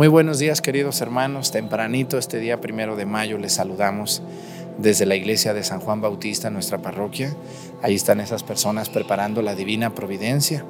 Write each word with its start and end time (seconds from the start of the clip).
Muy 0.00 0.08
buenos 0.08 0.38
días 0.38 0.62
queridos 0.62 1.02
hermanos, 1.02 1.52
tempranito 1.52 2.16
este 2.16 2.38
día 2.38 2.58
primero 2.58 2.96
de 2.96 3.04
mayo 3.04 3.36
les 3.36 3.52
saludamos 3.52 4.22
desde 4.78 5.04
la 5.04 5.14
iglesia 5.14 5.52
de 5.52 5.62
San 5.62 5.80
Juan 5.80 6.00
Bautista, 6.00 6.48
nuestra 6.48 6.78
parroquia. 6.78 7.36
Ahí 7.82 7.96
están 7.96 8.18
esas 8.18 8.42
personas 8.42 8.88
preparando 8.88 9.42
la 9.42 9.54
divina 9.54 9.94
providencia. 9.94 10.64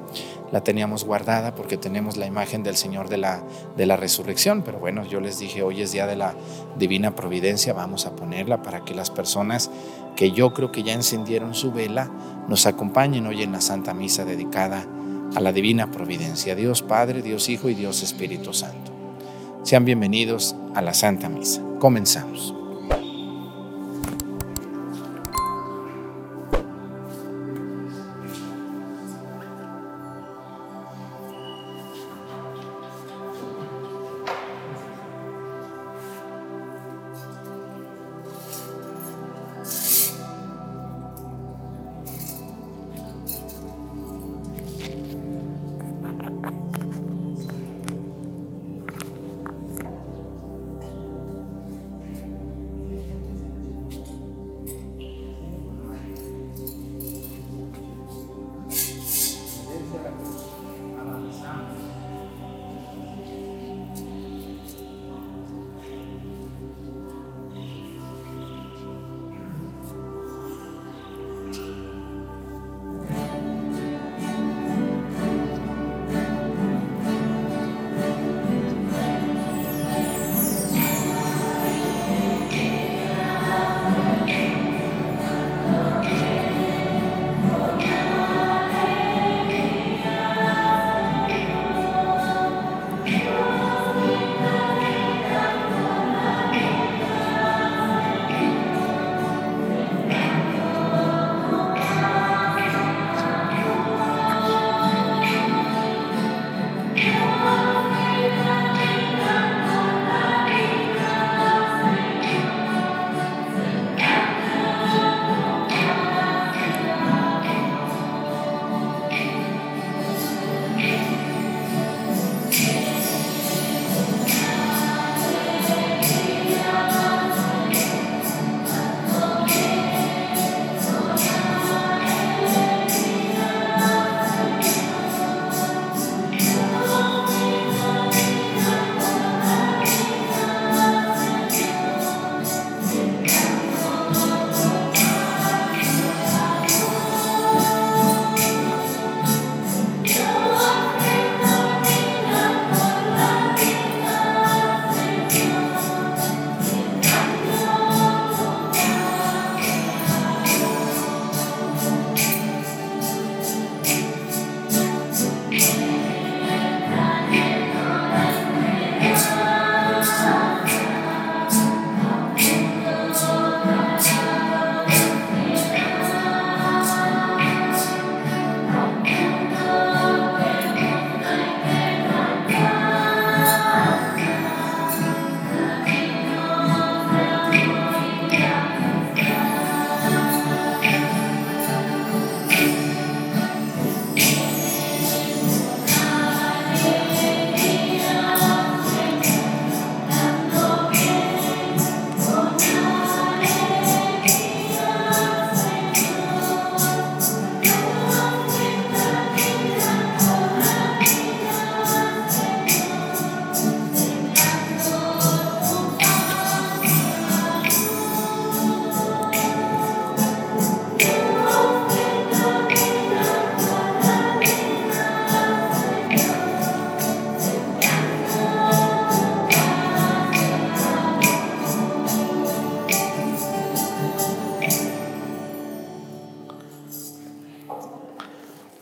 La 0.51 0.65
teníamos 0.65 1.05
guardada 1.05 1.55
porque 1.55 1.77
tenemos 1.77 2.17
la 2.17 2.25
imagen 2.25 2.61
del 2.61 2.75
Señor 2.75 3.07
de 3.07 3.19
la, 3.19 3.41
de 3.77 3.85
la 3.85 3.95
resurrección, 3.95 4.63
pero 4.63 4.79
bueno, 4.79 5.05
yo 5.05 5.21
les 5.21 5.39
dije, 5.39 5.63
hoy 5.63 5.81
es 5.81 5.93
día 5.93 6.07
de 6.07 6.17
la 6.17 6.35
divina 6.77 7.15
providencia, 7.15 7.71
vamos 7.71 8.05
a 8.05 8.17
ponerla 8.17 8.61
para 8.61 8.83
que 8.83 8.93
las 8.93 9.11
personas 9.11 9.71
que 10.17 10.31
yo 10.31 10.53
creo 10.53 10.73
que 10.73 10.83
ya 10.83 10.91
encendieron 10.91 11.55
su 11.55 11.71
vela 11.71 12.11
nos 12.49 12.65
acompañen 12.65 13.27
hoy 13.27 13.43
en 13.43 13.53
la 13.53 13.61
Santa 13.61 13.93
Misa 13.93 14.25
dedicada 14.25 14.85
a 15.33 15.39
la 15.39 15.53
divina 15.53 15.89
providencia. 15.89 16.53
Dios 16.53 16.81
Padre, 16.81 17.21
Dios 17.21 17.47
Hijo 17.47 17.69
y 17.69 17.75
Dios 17.75 18.03
Espíritu 18.03 18.51
Santo. 18.53 19.00
Sean 19.63 19.85
bienvenidos 19.85 20.55
a 20.73 20.81
la 20.81 20.93
Santa 20.93 21.29
Misa. 21.29 21.61
Comenzamos. 21.79 22.60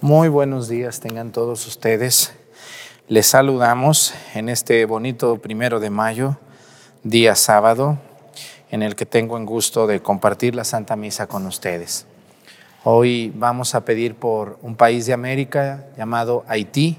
Muy 0.10 0.28
buenos 0.28 0.68
días 0.68 1.02
tengan 1.02 1.32
todos 1.32 1.68
ustedes. 1.68 2.34
Les 3.08 3.28
saludamos 3.28 4.16
en 4.34 4.50
este 4.50 4.84
bonito 4.86 5.38
primero 5.38 5.80
de 5.80 5.92
mayo, 5.92 6.40
día 7.04 7.36
sábado, 7.36 8.00
en 8.72 8.82
el 8.82 8.96
que 8.96 9.06
tengo 9.06 9.38
el 9.38 9.46
gusto 9.46 9.86
de 9.86 10.02
compartir 10.02 10.56
la 10.56 10.64
Santa 10.64 10.96
Misa 10.96 11.28
con 11.28 11.46
ustedes. 11.46 12.08
Hoy 12.84 13.32
vamos 13.36 13.76
a 13.76 13.86
pedir 13.86 14.16
por 14.16 14.58
un 14.64 14.76
país 14.76 15.06
de 15.06 15.14
América 15.14 15.86
llamado 15.96 16.44
Haití, 16.48 16.98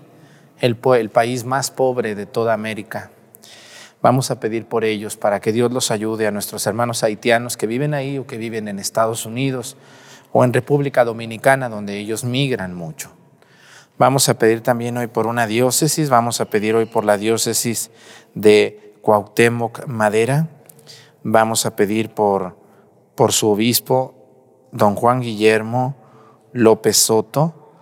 el, 0.60 0.78
el 0.96 1.10
país 1.10 1.44
más 1.44 1.72
pobre 1.72 2.14
de 2.14 2.26
toda 2.26 2.54
América. 2.54 3.10
Vamos 4.02 4.30
a 4.30 4.38
pedir 4.38 4.66
por 4.66 4.84
ellos 4.84 5.16
para 5.16 5.40
que 5.40 5.50
Dios 5.50 5.72
los 5.72 5.90
ayude 5.90 6.28
a 6.28 6.30
nuestros 6.30 6.64
hermanos 6.64 7.02
haitianos 7.02 7.56
que 7.56 7.66
viven 7.66 7.92
ahí 7.92 8.18
o 8.18 8.28
que 8.28 8.38
viven 8.38 8.68
en 8.68 8.78
Estados 8.78 9.26
Unidos 9.26 9.76
o 10.32 10.44
en 10.44 10.52
República 10.52 11.04
Dominicana, 11.04 11.68
donde 11.68 11.98
ellos 11.98 12.24
migran 12.24 12.74
mucho. 12.74 13.10
Vamos 13.98 14.28
a 14.28 14.34
pedir 14.34 14.62
también 14.62 14.96
hoy 14.96 15.08
por 15.08 15.26
una 15.26 15.46
diócesis, 15.46 16.08
vamos 16.08 16.40
a 16.40 16.46
pedir 16.46 16.74
hoy 16.74 16.86
por 16.86 17.04
la 17.04 17.18
diócesis 17.18 17.90
de 18.34 18.94
Cuauhtémoc 19.02 19.86
Madera, 19.86 20.48
vamos 21.22 21.66
a 21.66 21.76
pedir 21.76 22.10
por, 22.10 22.56
por 23.14 23.32
su 23.32 23.50
obispo, 23.50 24.14
don 24.72 24.94
Juan 24.94 25.20
Guillermo 25.20 25.96
López 26.52 26.96
Soto, 26.96 27.72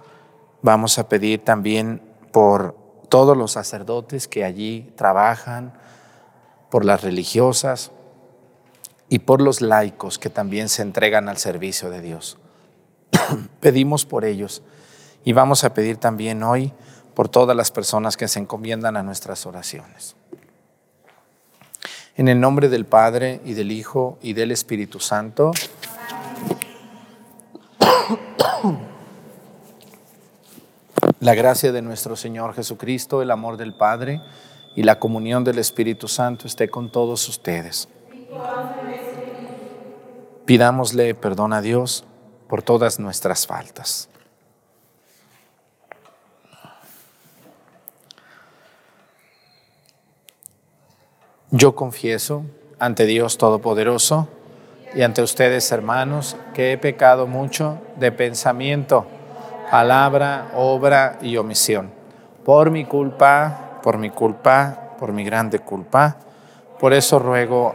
vamos 0.62 0.98
a 0.98 1.08
pedir 1.08 1.44
también 1.44 2.02
por 2.32 2.76
todos 3.08 3.36
los 3.36 3.52
sacerdotes 3.52 4.26
que 4.26 4.44
allí 4.44 4.92
trabajan, 4.96 5.72
por 6.70 6.84
las 6.84 7.02
religiosas 7.02 7.92
y 9.08 9.20
por 9.20 9.40
los 9.40 9.60
laicos 9.60 10.18
que 10.18 10.30
también 10.30 10.68
se 10.68 10.82
entregan 10.82 11.28
al 11.28 11.38
servicio 11.38 11.90
de 11.90 12.00
Dios. 12.00 12.38
Pedimos 13.60 14.04
por 14.04 14.24
ellos 14.24 14.62
y 15.24 15.32
vamos 15.32 15.64
a 15.64 15.74
pedir 15.74 15.96
también 15.96 16.42
hoy 16.42 16.72
por 17.14 17.28
todas 17.28 17.56
las 17.56 17.70
personas 17.70 18.16
que 18.16 18.28
se 18.28 18.38
encomiendan 18.38 18.96
a 18.96 19.02
nuestras 19.02 19.44
oraciones. 19.46 20.14
En 22.16 22.28
el 22.28 22.40
nombre 22.40 22.68
del 22.68 22.84
Padre 22.84 23.40
y 23.44 23.54
del 23.54 23.72
Hijo 23.72 24.18
y 24.22 24.34
del 24.34 24.50
Espíritu 24.50 25.00
Santo. 25.00 25.52
La 31.20 31.34
gracia 31.34 31.72
de 31.72 31.82
nuestro 31.82 32.14
Señor 32.16 32.54
Jesucristo, 32.54 33.22
el 33.22 33.32
amor 33.32 33.56
del 33.56 33.74
Padre 33.74 34.20
y 34.76 34.84
la 34.84 35.00
comunión 35.00 35.42
del 35.42 35.58
Espíritu 35.58 36.06
Santo 36.06 36.46
esté 36.46 36.68
con 36.68 36.92
todos 36.92 37.28
ustedes. 37.28 37.88
Pidámosle 40.44 41.14
perdón 41.14 41.52
a 41.52 41.60
Dios 41.60 42.04
por 42.48 42.62
todas 42.62 42.98
nuestras 42.98 43.46
faltas. 43.46 44.08
Yo 51.50 51.74
confieso 51.74 52.44
ante 52.78 53.06
Dios 53.06 53.38
Todopoderoso 53.38 54.28
y 54.94 55.02
ante 55.02 55.22
ustedes, 55.22 55.70
hermanos, 55.72 56.36
que 56.54 56.72
he 56.72 56.78
pecado 56.78 57.26
mucho 57.26 57.78
de 57.96 58.12
pensamiento, 58.12 59.06
palabra, 59.70 60.50
obra 60.54 61.18
y 61.20 61.36
omisión. 61.36 61.90
Por 62.44 62.70
mi 62.70 62.84
culpa, 62.84 63.80
por 63.82 63.98
mi 63.98 64.10
culpa, 64.10 64.94
por 64.98 65.12
mi 65.12 65.24
grande 65.24 65.58
culpa. 65.58 66.16
Por 66.78 66.92
eso 66.92 67.18
ruego 67.18 67.74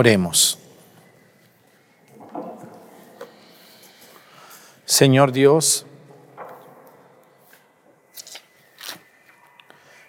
Oremos. 0.00 0.58
Señor 4.86 5.30
Dios, 5.30 5.84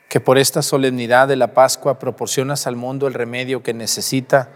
que 0.07 0.21
por 0.21 0.37
esta 0.37 0.61
solemnidad 0.61 1.27
de 1.27 1.35
la 1.35 1.53
Pascua 1.53 1.99
proporcionas 1.99 2.67
al 2.67 2.77
mundo 2.77 3.05
el 3.05 3.13
remedio 3.13 3.63
que 3.63 3.73
necesita, 3.73 4.47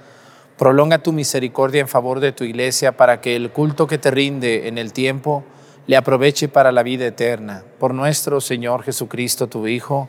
prolonga 0.57 0.99
tu 0.99 1.11
misericordia 1.11 1.81
en 1.81 1.89
favor 1.89 2.21
de 2.21 2.31
tu 2.31 2.45
iglesia 2.45 2.95
para 2.95 3.19
que 3.19 3.35
el 3.35 3.51
culto 3.51 3.87
que 3.87 3.97
te 3.97 4.11
rinde 4.11 4.69
en 4.69 4.77
el 4.77 4.93
tiempo 4.93 5.43
le 5.85 5.97
aproveche 5.97 6.47
para 6.47 6.71
la 6.71 6.81
vida 6.81 7.07
eterna. 7.07 7.65
Por 7.77 7.93
nuestro 7.93 8.39
Señor 8.39 8.83
Jesucristo, 8.83 9.47
tu 9.47 9.67
Hijo, 9.67 10.07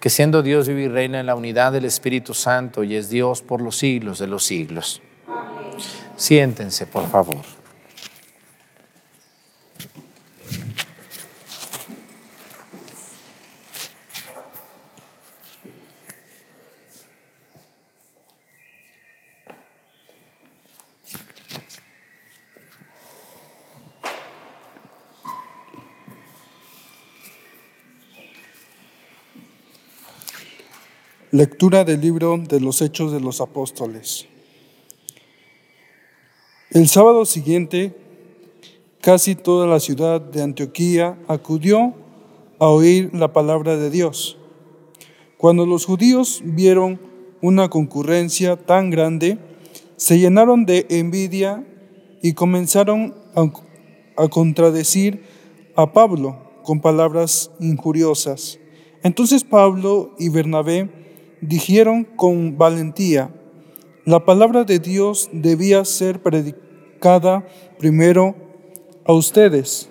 que 0.00 0.10
siendo 0.10 0.42
Dios 0.42 0.66
vive 0.66 0.82
y 0.82 0.88
reina 0.88 1.20
en 1.20 1.26
la 1.26 1.34
unidad 1.34 1.72
del 1.72 1.84
Espíritu 1.84 2.32
Santo 2.34 2.82
y 2.82 2.96
es 2.96 3.10
Dios 3.10 3.42
por 3.42 3.60
los 3.60 3.76
siglos 3.76 4.18
de 4.18 4.26
los 4.26 4.44
siglos. 4.44 5.02
Siéntense, 6.16 6.86
por 6.86 7.06
favor. 7.08 7.59
Lectura 31.32 31.84
del 31.84 32.00
libro 32.00 32.38
de 32.38 32.58
los 32.58 32.82
Hechos 32.82 33.12
de 33.12 33.20
los 33.20 33.40
Apóstoles. 33.40 34.26
El 36.72 36.88
sábado 36.88 37.24
siguiente, 37.24 37.94
casi 39.00 39.36
toda 39.36 39.68
la 39.68 39.78
ciudad 39.78 40.20
de 40.20 40.42
Antioquía 40.42 41.16
acudió 41.28 41.94
a 42.58 42.66
oír 42.66 43.14
la 43.14 43.32
palabra 43.32 43.76
de 43.76 43.90
Dios. 43.90 44.38
Cuando 45.36 45.66
los 45.66 45.84
judíos 45.84 46.40
vieron 46.42 47.00
una 47.40 47.68
concurrencia 47.68 48.56
tan 48.56 48.90
grande, 48.90 49.38
se 49.96 50.18
llenaron 50.18 50.66
de 50.66 50.86
envidia 50.90 51.64
y 52.22 52.32
comenzaron 52.32 53.14
a, 53.36 53.44
a 54.20 54.26
contradecir 54.26 55.22
a 55.76 55.92
Pablo 55.92 56.40
con 56.64 56.80
palabras 56.80 57.52
injuriosas. 57.60 58.58
Entonces 59.04 59.44
Pablo 59.44 60.10
y 60.18 60.28
Bernabé 60.28 60.99
dijeron 61.40 62.04
con 62.04 62.58
valentía, 62.58 63.30
la 64.04 64.24
palabra 64.24 64.64
de 64.64 64.78
Dios 64.78 65.28
debía 65.32 65.84
ser 65.84 66.22
predicada 66.22 67.46
primero 67.78 68.34
a 69.04 69.12
ustedes, 69.12 69.88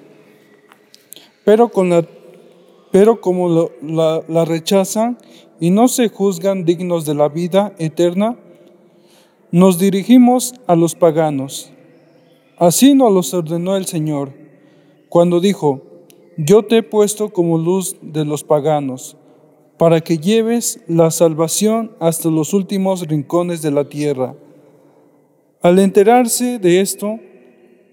pero, 1.46 1.70
como 3.22 3.70
la, 3.82 4.24
la 4.28 4.46
rechazan 4.46 5.18
y 5.60 5.72
no 5.72 5.88
se 5.88 6.10
juzgan 6.10 6.64
dignos 6.66 7.06
de 7.06 7.16
la 7.16 7.30
vida 7.30 7.74
eterna, 7.80 8.38
nos 9.52 9.80
dirigimos 9.80 10.54
a 10.68 10.76
los 10.76 10.94
paganos. 10.96 11.72
Así 12.58 12.94
nos 12.94 13.12
los 13.12 13.34
ordenó 13.34 13.78
el 13.78 13.86
Señor, 13.86 14.32
cuando 15.08 15.40
dijo, 15.40 15.82
yo 16.38 16.64
te 16.64 16.78
he 16.78 16.84
puesto 16.84 17.30
como 17.30 17.58
luz 17.58 17.96
de 18.02 18.26
los 18.26 18.44
paganos 18.44 19.18
para 19.80 20.02
que 20.02 20.18
lleves 20.18 20.82
la 20.88 21.10
salvación 21.10 21.96
hasta 22.02 22.30
los 22.30 22.54
últimos 22.54 23.08
rincones 23.08 23.62
de 23.62 23.72
la 23.72 23.86
tierra. 23.86 24.36
Al 25.62 25.80
enterarse 25.80 26.60
de 26.60 26.82
esto, 26.82 27.18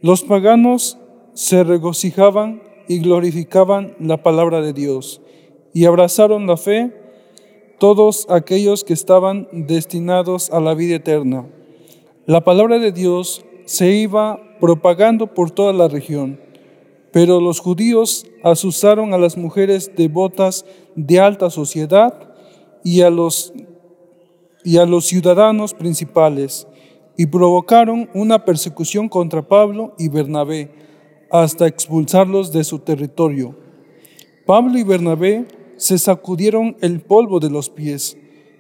los 0.03 0.25
paganos 0.25 0.99
se 1.35 1.63
regocijaban 1.63 2.61
y 2.89 2.99
glorificaban 2.99 3.95
la 4.01 4.21
palabra 4.25 4.63
de 4.63 4.73
Dios 4.73 5.21
y 5.73 5.85
abrazaron 5.85 6.49
la 6.49 6.57
fe 6.57 6.91
todos 7.79 8.27
aquellos 8.31 8.83
que 8.83 8.93
estaban 8.93 9.47
destinados 9.53 10.51
a 10.51 10.59
la 10.59 10.75
vida 10.75 10.97
eterna. 10.97 11.47
La 12.27 12.41
palabra 12.41 12.81
de 12.81 12.91
Dios 12.91 13.45
se 13.65 13.93
iba 13.93 14.41
propagando 14.59 15.29
por 15.35 15.53
toda 15.53 15.73
la 15.73 15.87
región. 15.87 16.41
Pero 17.17 17.41
los 17.41 17.61
judíos 17.61 18.27
asusaron 18.45 19.15
a 19.15 19.17
las 19.17 19.39
mujeres 19.39 19.91
devotas 19.97 20.67
de 20.97 21.19
alta 21.19 21.49
sociedad 21.49 22.13
y 22.85 23.01
a 23.01 23.09
los, 23.09 23.55
y 24.63 24.77
a 24.77 24.85
los 24.85 25.07
ciudadanos 25.07 25.73
principales, 25.73 26.69
y 27.17 27.25
provocaron 27.25 28.11
una 28.13 28.45
persecución 28.45 29.09
contra 29.09 29.49
Pablo 29.49 29.95
y 29.97 30.11
Bernabé 30.11 30.75
hasta 31.31 31.67
expulsarlos 31.67 32.53
de 32.53 32.65
su 32.65 32.81
territorio. 32.81 33.57
Pablo 34.45 34.79
y 34.79 34.83
Bernabé 34.83 35.47
se 35.79 35.97
sacudieron 35.97 36.77
el 36.83 37.01
polvo 37.01 37.41
de 37.41 37.49
los 37.49 37.71
pies 37.71 38.19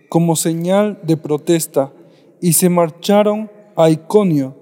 como 0.08 0.34
señal 0.34 0.98
de 1.02 1.18
protesta 1.18 1.92
y 2.40 2.54
se 2.54 2.70
marcharon 2.70 3.50
a 3.76 3.90
Iconio, 3.90 4.56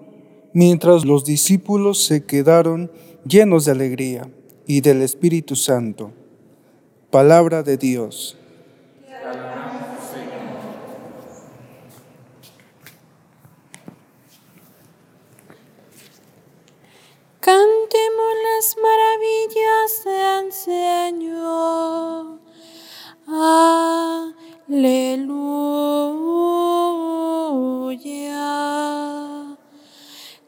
mientras 0.52 1.04
los 1.04 1.24
discípulos 1.24 2.02
se 2.02 2.26
quedaron 2.26 2.90
llenos 3.26 3.64
de 3.64 3.72
alegría 3.72 4.28
y 4.66 4.80
del 4.80 5.02
Espíritu 5.02 5.56
Santo. 5.56 6.12
Palabra 7.10 7.62
de 7.62 7.76
Dios. 7.76 8.38
Cantemos 17.40 18.34
las 18.42 18.76
maravillas 18.82 20.04
del 20.04 20.52
Señor. 20.52 22.38
Aleluya. 24.68 25.44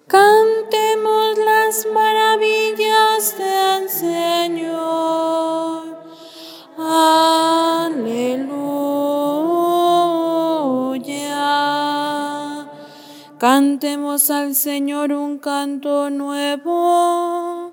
Cantemos 0.08 1.36
las 1.36 1.84
maravillas 1.92 3.36
del 3.36 3.88
Señor. 3.88 4.76
Aleluya. 6.78 8.06
Cantemos 13.36 14.30
al 14.30 14.54
Señor 14.54 15.10
un 15.10 15.38
canto 15.38 16.08
nuevo, 16.08 17.72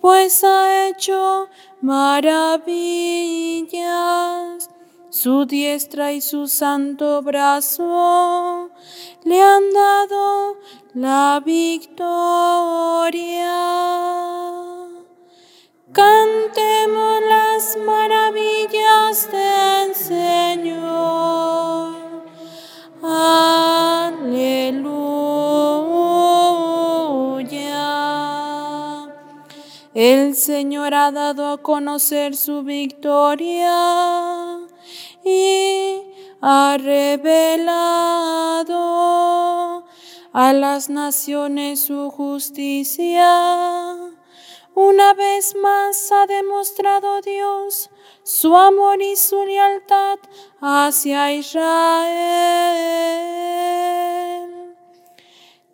pues 0.00 0.42
ha 0.42 0.88
hecho 0.88 1.48
maravillas. 1.82 2.50
Su 5.08 5.44
diestra 5.46 6.12
y 6.12 6.20
su 6.20 6.48
santo 6.48 7.22
brazo 7.22 8.69
le 9.24 9.42
han 9.42 9.72
dado 9.72 10.56
la 10.94 11.42
victoria. 11.44 12.00
Cantemos 15.92 17.20
las 17.28 17.76
maravillas 17.84 19.28
del 19.30 19.94
Señor. 19.94 21.20
Aleluya. 23.02 24.40
El 29.94 30.36
Señor 30.36 30.94
ha 30.94 31.10
dado 31.10 31.48
a 31.48 31.58
conocer 31.58 32.36
su 32.36 32.62
victoria 32.62 34.60
y 35.24 36.09
ha 36.42 36.76
revelado 36.78 37.84
a 40.32 40.52
las 40.52 40.88
naciones 40.88 41.80
su 41.80 42.10
justicia. 42.10 43.96
Una 44.74 45.14
vez 45.14 45.54
más 45.56 46.12
ha 46.12 46.26
demostrado 46.26 47.20
Dios 47.20 47.90
su 48.22 48.56
amor 48.56 49.02
y 49.02 49.16
su 49.16 49.44
lealtad 49.44 50.18
hacia 50.60 51.32
Israel. 51.32 51.60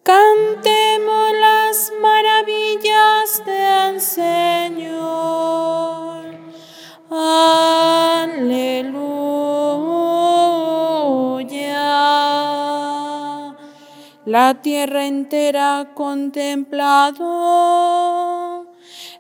Cantemos 0.03 1.33
las 1.33 1.93
maravillas 2.01 3.45
del 3.45 4.01
Señor. 4.01 5.37
Aleluya. 7.11 8.97
La 14.37 14.53
tierra 14.61 15.07
entera 15.07 15.93
contemplado 15.95 17.25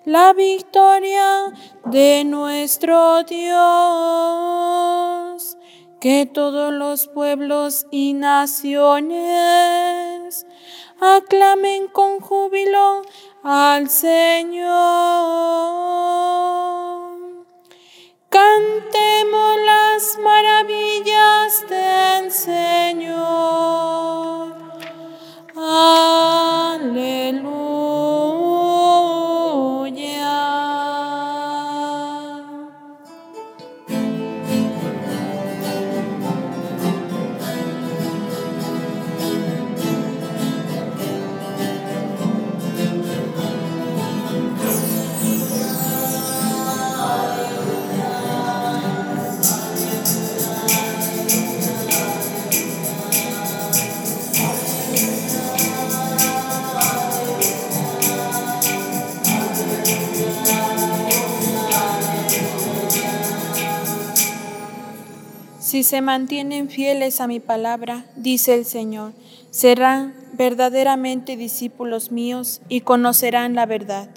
la 0.04 0.34
victoria 0.34 1.54
de 1.86 2.22
nuestro 2.26 3.22
Dios. 3.22 3.56
Que 6.00 6.26
todos 6.26 6.70
los 6.70 7.08
pueblos 7.08 7.86
y 7.90 8.12
naciones 8.12 9.16
aclamen 11.00 11.88
con 11.88 12.20
júbilo 12.20 13.00
al 13.42 13.88
Señor. 13.88 14.66
Cantemos 18.28 19.56
las 19.64 20.18
maravillas 20.18 21.64
del 21.70 22.30
Señor. 22.30 23.76
Aleluya. 25.58 27.46
Si 65.76 65.82
se 65.82 66.00
mantienen 66.00 66.70
fieles 66.70 67.20
a 67.20 67.26
mi 67.26 67.38
palabra, 67.38 68.06
dice 68.16 68.54
el 68.54 68.64
Señor, 68.64 69.12
serán 69.50 70.14
verdaderamente 70.32 71.36
discípulos 71.36 72.10
míos 72.10 72.62
y 72.70 72.80
conocerán 72.80 73.54
la 73.54 73.66
verdad. 73.66 74.08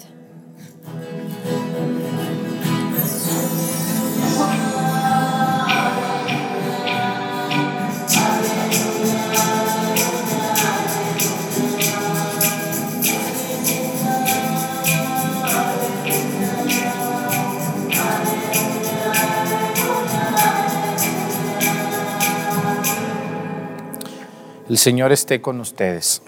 El 24.70 24.78
Señor 24.78 25.12
esté 25.12 25.42
con 25.42 25.60
ustedes. 25.62 26.22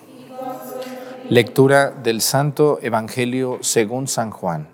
Lectura 1.29 1.91
del 1.91 2.21
Santo 2.21 2.79
Evangelio 2.81 3.59
según 3.61 4.07
San 4.07 4.31
Juan. 4.31 4.67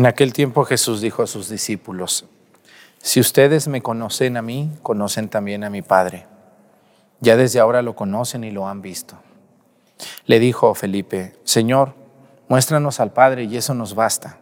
En 0.00 0.06
aquel 0.06 0.32
tiempo 0.32 0.64
Jesús 0.64 1.02
dijo 1.02 1.22
a 1.22 1.26
sus 1.26 1.50
discípulos, 1.50 2.24
si 3.02 3.20
ustedes 3.20 3.68
me 3.68 3.82
conocen 3.82 4.38
a 4.38 4.40
mí, 4.40 4.72
conocen 4.82 5.28
también 5.28 5.62
a 5.62 5.68
mi 5.68 5.82
Padre. 5.82 6.26
Ya 7.20 7.36
desde 7.36 7.60
ahora 7.60 7.82
lo 7.82 7.94
conocen 7.94 8.42
y 8.44 8.50
lo 8.50 8.66
han 8.66 8.80
visto. 8.80 9.18
Le 10.24 10.38
dijo 10.38 10.74
Felipe, 10.74 11.36
Señor, 11.44 11.92
muéstranos 12.48 12.98
al 12.98 13.12
Padre 13.12 13.44
y 13.44 13.58
eso 13.58 13.74
nos 13.74 13.94
basta. 13.94 14.38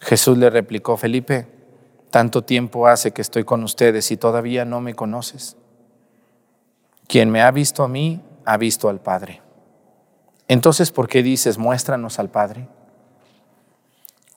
Jesús 0.00 0.38
le 0.38 0.48
replicó, 0.48 0.96
Felipe, 0.96 1.46
tanto 2.10 2.40
tiempo 2.40 2.86
hace 2.86 3.10
que 3.10 3.20
estoy 3.20 3.44
con 3.44 3.62
ustedes 3.64 4.10
y 4.10 4.16
todavía 4.16 4.64
no 4.64 4.80
me 4.80 4.94
conoces. 4.94 5.58
Quien 7.08 7.28
me 7.28 7.42
ha 7.42 7.50
visto 7.50 7.82
a 7.82 7.88
mí, 7.88 8.22
ha 8.46 8.56
visto 8.56 8.88
al 8.88 9.02
Padre. 9.02 9.42
Entonces, 10.48 10.90
¿por 10.92 11.08
qué 11.08 11.22
dices, 11.22 11.58
muéstranos 11.58 12.18
al 12.18 12.30
Padre? 12.30 12.68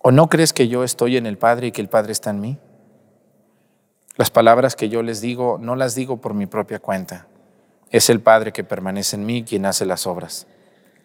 ¿O 0.07 0.11
no 0.11 0.29
crees 0.29 0.53
que 0.53 0.67
yo 0.67 0.83
estoy 0.83 1.17
en 1.17 1.25
el 1.25 1.39
Padre 1.39 1.65
y 1.65 1.71
que 1.71 1.81
el 1.81 1.89
Padre 1.89 2.11
está 2.11 2.29
en 2.29 2.39
mí? 2.39 2.59
Las 4.17 4.29
palabras 4.29 4.75
que 4.75 4.87
yo 4.87 5.01
les 5.01 5.19
digo 5.19 5.57
no 5.59 5.75
las 5.75 5.95
digo 5.95 6.17
por 6.17 6.35
mi 6.35 6.45
propia 6.45 6.77
cuenta. 6.77 7.25
Es 7.89 8.11
el 8.11 8.19
Padre 8.19 8.53
que 8.53 8.63
permanece 8.63 9.15
en 9.15 9.25
mí 9.25 9.43
quien 9.43 9.65
hace 9.65 9.83
las 9.83 10.05
obras. 10.05 10.45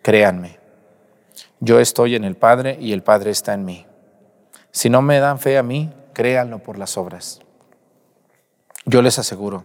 Créanme, 0.02 0.58
yo 1.60 1.80
estoy 1.80 2.14
en 2.14 2.24
el 2.24 2.36
Padre 2.36 2.76
y 2.78 2.92
el 2.92 3.02
Padre 3.02 3.30
está 3.30 3.54
en 3.54 3.64
mí. 3.64 3.86
Si 4.70 4.90
no 4.90 5.00
me 5.00 5.18
dan 5.18 5.38
fe 5.38 5.56
a 5.56 5.62
mí, 5.62 5.90
créanlo 6.12 6.58
por 6.58 6.76
las 6.76 6.98
obras. 6.98 7.40
Yo 8.84 9.00
les 9.00 9.18
aseguro, 9.18 9.64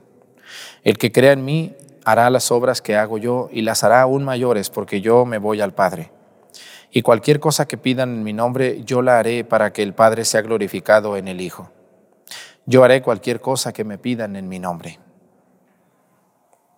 el 0.86 0.98
que 0.98 1.12
crea 1.12 1.34
en 1.34 1.44
mí 1.44 1.76
hará 2.06 2.30
las 2.30 2.54
obras 2.54 2.82
que 2.82 2.96
hago 2.96 3.18
yo 3.18 3.50
y 3.52 3.64
las 3.64 3.84
hará 3.84 4.02
aún 4.02 4.24
mayores 4.24 4.70
porque 4.70 5.02
yo 5.02 5.26
me 5.26 5.40
voy 5.40 5.60
al 5.60 5.74
Padre. 5.74 6.10
Y 6.98 7.02
cualquier 7.02 7.42
cosa 7.42 7.68
que 7.68 7.78
pidan 7.78 8.14
en 8.14 8.24
mi 8.24 8.32
nombre, 8.32 8.82
yo 8.86 9.02
la 9.02 9.20
haré 9.20 9.44
para 9.44 9.74
que 9.74 9.84
el 9.84 9.94
Padre 9.94 10.24
sea 10.24 10.42
glorificado 10.42 11.18
en 11.18 11.28
el 11.28 11.42
Hijo. 11.42 11.70
Yo 12.66 12.86
haré 12.86 13.02
cualquier 13.02 13.42
cosa 13.42 13.74
que 13.74 13.84
me 13.84 13.98
pidan 13.98 14.38
en 14.38 14.48
mi 14.48 14.60
nombre. 14.60 14.98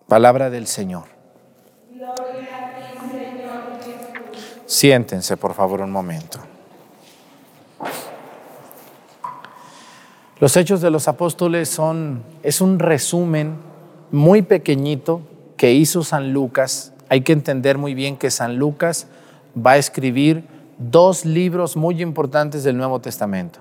Palabra 0.08 0.50
del 0.50 0.66
Señor. 0.66 1.04
Siéntense, 4.66 5.36
por 5.36 5.54
favor, 5.54 5.82
un 5.82 5.92
momento. 5.92 6.40
Los 10.40 10.56
hechos 10.56 10.80
de 10.80 10.90
los 10.90 11.06
apóstoles 11.06 11.68
son, 11.68 12.24
es 12.42 12.60
un 12.60 12.80
resumen 12.80 13.58
muy 14.10 14.42
pequeñito 14.42 15.22
que 15.56 15.74
hizo 15.74 16.02
San 16.02 16.32
Lucas. 16.32 16.92
Hay 17.08 17.20
que 17.20 17.32
entender 17.32 17.78
muy 17.78 17.94
bien 17.94 18.16
que 18.16 18.32
San 18.32 18.56
Lucas 18.56 19.06
va 19.64 19.72
a 19.72 19.76
escribir 19.78 20.44
dos 20.78 21.24
libros 21.24 21.76
muy 21.76 22.00
importantes 22.02 22.64
del 22.64 22.76
Nuevo 22.76 23.00
Testamento. 23.00 23.60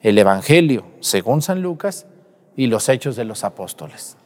El 0.00 0.18
Evangelio, 0.18 0.84
según 1.00 1.42
San 1.42 1.62
Lucas, 1.62 2.06
y 2.56 2.66
los 2.66 2.88
Hechos 2.88 3.16
de 3.16 3.24
los 3.24 3.44
Apóstoles. 3.44 4.16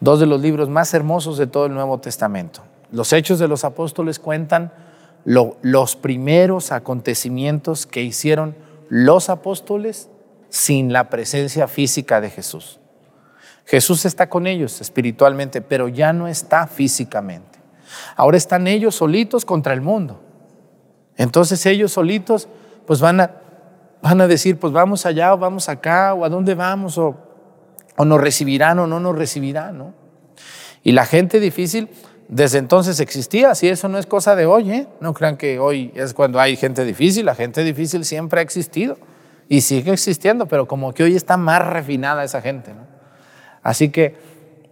Dos 0.00 0.20
de 0.20 0.26
los 0.26 0.40
libros 0.40 0.68
más 0.68 0.94
hermosos 0.94 1.38
de 1.38 1.46
todo 1.46 1.66
el 1.66 1.74
Nuevo 1.74 1.98
Testamento. 1.98 2.62
Los 2.92 3.12
Hechos 3.12 3.38
de 3.38 3.48
los 3.48 3.64
Apóstoles 3.64 4.18
cuentan 4.18 4.72
los 5.24 5.96
primeros 5.96 6.70
acontecimientos 6.70 7.86
que 7.86 8.02
hicieron 8.02 8.54
los 8.88 9.30
apóstoles 9.30 10.10
sin 10.50 10.92
la 10.92 11.08
presencia 11.08 11.66
física 11.66 12.20
de 12.20 12.30
Jesús. 12.30 12.78
Jesús 13.64 14.04
está 14.04 14.28
con 14.28 14.46
ellos 14.46 14.80
espiritualmente, 14.80 15.62
pero 15.62 15.88
ya 15.88 16.12
no 16.12 16.28
está 16.28 16.66
físicamente. 16.66 17.53
Ahora 18.16 18.36
están 18.36 18.66
ellos 18.66 18.94
solitos 18.94 19.44
contra 19.44 19.72
el 19.72 19.80
mundo. 19.80 20.20
Entonces 21.16 21.64
ellos 21.66 21.92
solitos 21.92 22.48
pues 22.86 23.00
van 23.00 23.20
a, 23.20 23.30
van 24.02 24.20
a 24.20 24.26
decir, 24.26 24.58
pues 24.58 24.72
vamos 24.72 25.06
allá 25.06 25.34
o 25.34 25.38
vamos 25.38 25.68
acá 25.68 26.14
o 26.14 26.24
a 26.24 26.28
dónde 26.28 26.54
vamos 26.54 26.98
o, 26.98 27.16
o 27.96 28.04
nos 28.04 28.20
recibirán 28.20 28.78
o 28.78 28.86
no 28.86 29.00
nos 29.00 29.16
recibirán. 29.16 29.78
¿no? 29.78 29.94
Y 30.82 30.92
la 30.92 31.06
gente 31.06 31.40
difícil 31.40 31.88
desde 32.28 32.58
entonces 32.58 33.00
existía, 33.00 33.50
así 33.50 33.68
eso 33.68 33.88
no 33.88 33.98
es 33.98 34.06
cosa 34.06 34.34
de 34.34 34.46
hoy, 34.46 34.70
¿eh? 34.70 34.88
no 35.00 35.12
crean 35.12 35.36
que 35.36 35.58
hoy 35.58 35.92
es 35.94 36.14
cuando 36.14 36.40
hay 36.40 36.56
gente 36.56 36.84
difícil, 36.84 37.26
la 37.26 37.34
gente 37.34 37.62
difícil 37.62 38.04
siempre 38.04 38.40
ha 38.40 38.42
existido 38.42 38.96
y 39.48 39.60
sigue 39.60 39.92
existiendo, 39.92 40.46
pero 40.46 40.66
como 40.66 40.92
que 40.94 41.04
hoy 41.04 41.16
está 41.16 41.36
más 41.36 41.66
refinada 41.66 42.24
esa 42.24 42.40
gente. 42.40 42.72
¿no? 42.72 42.86
Así 43.62 43.90
que 43.90 44.16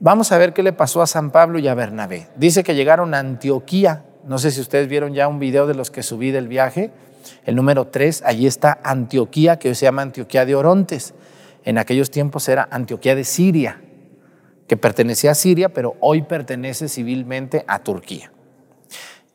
Vamos 0.05 0.33
a 0.33 0.38
ver 0.38 0.53
qué 0.53 0.65
le 0.65 0.73
pasó 0.73 1.01
a 1.01 1.07
San 1.07 1.31
Pablo 1.31 1.61
y 1.61 1.69
a 1.69 1.77
Bernabé. 1.77 2.27
Dice 2.35 2.65
que 2.65 2.75
llegaron 2.75 3.15
a 3.15 3.21
Antioquía. 3.21 4.03
No 4.27 4.38
sé 4.38 4.51
si 4.51 4.61
ustedes 4.61 4.88
vieron 4.88 5.15
ya 5.15 5.29
un 5.29 5.38
video 5.38 5.69
de 5.69 5.75
los 5.75 5.93
que 5.93 6.03
subí 6.03 6.33
del 6.33 6.49
viaje. 6.49 6.91
El 7.45 7.55
número 7.55 7.87
3, 7.87 8.25
allí 8.27 8.49
está 8.49 8.81
Antioquía, 8.83 9.61
que 9.61 9.69
hoy 9.69 9.77
se 9.77 9.85
llama 9.85 10.03
Antioquía 10.03 10.45
de 10.45 10.57
Orontes. 10.57 11.15
En 11.65 11.79
aquellos 11.79 12.11
tiempos 12.11 12.49
era 12.49 12.67
Antioquía 12.73 13.15
de 13.15 13.23
Siria, 13.23 13.81
que 14.67 14.77
pertenecía 14.77 15.31
a 15.31 15.35
Siria, 15.37 15.69
pero 15.69 15.95
hoy 16.01 16.23
pertenece 16.23 16.88
civilmente 16.88 17.65
a 17.69 17.79
Turquía. 17.79 18.33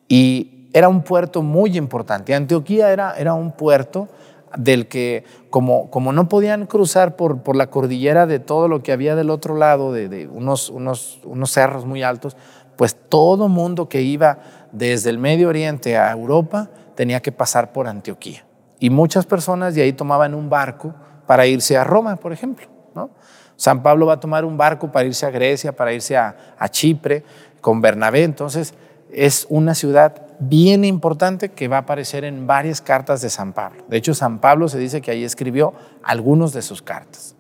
Y 0.10 0.68
era 0.74 0.90
un 0.90 1.02
puerto 1.02 1.44
muy 1.44 1.78
importante. 1.78 2.36
Antioquía 2.36 2.92
era, 2.92 3.18
era 3.18 3.36
un 3.36 3.54
puerto 3.54 4.10
del 4.56 4.88
que 4.88 5.24
como, 5.50 5.90
como 5.90 6.14
no 6.14 6.30
podían 6.30 6.66
cruzar 6.68 7.16
por, 7.16 7.42
por, 7.42 7.56
la 7.56 7.68
cordillera 7.70 8.26
de 8.28 8.40
todo 8.40 8.68
lo 8.68 8.82
que 8.82 8.92
había 8.92 9.16
del 9.16 9.30
otro 9.30 9.56
lado, 9.56 9.92
de, 9.92 10.28
unos, 10.28 10.70
unos, 10.70 11.20
unos 11.24 11.52
cerros 11.52 11.86
muy 11.86 12.04
altos, 12.04 12.38
pues 12.76 12.96
todo 13.10 13.50
mundo 13.50 13.90
que 13.90 14.02
iba 14.02 14.40
desde 14.72 15.10
el 15.10 15.18
Medio 15.18 15.50
Oriente 15.50 15.98
a 15.98 16.12
Europa 16.12 16.70
tenía 16.96 17.22
que 17.22 17.32
pasar 17.32 17.74
por 17.74 17.88
Antioquía. 17.88 18.46
Y 18.80 18.90
muchas 18.90 19.26
personas 19.26 19.76
de 19.76 19.82
ahí 19.82 19.94
tomaban 19.94 20.34
un 20.34 20.50
barco 20.50 20.94
para 21.26 21.48
irse 21.48 21.76
a 21.78 21.84
Roma, 21.84 22.16
por 22.16 22.32
ejemplo. 22.32 22.68
¿no? 22.94 23.10
San 23.56 23.82
Pablo 23.82 24.06
va 24.06 24.14
a 24.14 24.20
tomar 24.20 24.46
un 24.46 24.56
barco 24.56 24.92
para 24.92 25.08
irse 25.08 25.26
a 25.26 25.32
Grecia, 25.32 25.76
para 25.76 25.92
irse 25.94 26.16
a, 26.16 26.56
a 26.58 26.70
Chipre 26.70 27.24
con 27.60 27.82
Bernabé. 27.82 28.24
Entonces 28.24 28.76
es 29.12 29.48
una 29.50 29.76
ciudad 29.76 30.22
bien 30.40 30.86
importante 30.86 31.50
que 31.50 31.68
va 31.68 31.78
a 31.78 31.82
aparecer 31.82 32.24
en 32.24 32.48
varias 32.48 32.82
cartas 32.82 33.22
de 33.22 33.30
San 33.30 33.54
Pablo. 33.54 33.84
De 33.88 33.98
hecho, 33.98 34.14
San 34.14 34.40
Pablo 34.40 34.70
se 34.70 34.78
dice 34.78 35.02
que 35.02 35.12
ahí 35.12 35.24
escribió 35.24 35.74
algunos 36.04 36.54
de 36.54 36.62
sus 36.62 36.82
cartas. 36.82 37.36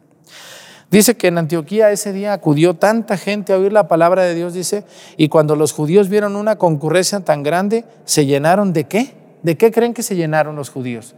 Dice 0.90 1.18
que 1.18 1.28
en 1.28 1.38
Antioquía 1.38 1.92
ese 1.92 2.14
día 2.14 2.32
acudió 2.32 2.74
tanta 2.74 3.18
gente 3.18 3.52
a 3.52 3.58
oír 3.58 3.74
la 3.74 3.90
palabra 3.90 4.24
de 4.24 4.34
Dios, 4.34 4.54
dice, 4.54 4.86
y 5.18 5.28
cuando 5.28 5.56
los 5.58 5.74
judíos 5.74 6.08
vieron 6.08 6.38
una 6.38 6.56
concurrencia 6.56 7.20
tan 7.20 7.44
grande, 7.44 7.84
se 8.06 8.26
llenaron 8.26 8.72
de 8.72 8.86
qué? 8.86 9.16
¿De 9.44 9.58
qué 9.58 9.72
creen 9.72 9.94
que 9.94 10.02
se 10.02 10.16
llenaron 10.16 10.56
los 10.56 10.70
judíos? 10.70 11.16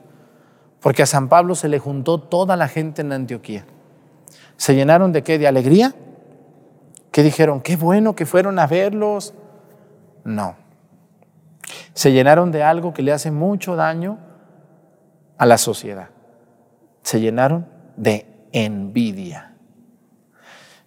Porque 0.82 1.04
a 1.04 1.06
San 1.06 1.30
Pablo 1.30 1.54
se 1.54 1.70
le 1.70 1.78
juntó 1.78 2.20
toda 2.20 2.56
la 2.56 2.68
gente 2.68 3.02
en 3.02 3.12
Antioquía. 3.12 3.66
¿Se 4.58 4.74
llenaron 4.74 5.12
de 5.12 5.24
qué? 5.24 5.38
¿De 5.38 5.48
alegría? 5.48 5.94
¿Qué 7.12 7.22
dijeron? 7.22 7.62
Qué 7.62 7.76
bueno 7.76 8.16
que 8.16 8.26
fueron 8.26 8.58
a 8.60 8.66
verlos. 8.66 9.34
No 10.24 10.56
se 12.00 12.14
llenaron 12.14 12.52
de 12.52 12.64
algo 12.64 12.94
que 12.94 13.04
le 13.04 13.12
hace 13.12 13.30
mucho 13.30 13.76
daño 13.76 14.20
a 15.38 15.46
la 15.46 15.58
sociedad. 15.58 16.10
Se 17.02 17.20
llenaron 17.20 17.68
de 17.98 18.26
envidia. 18.54 19.54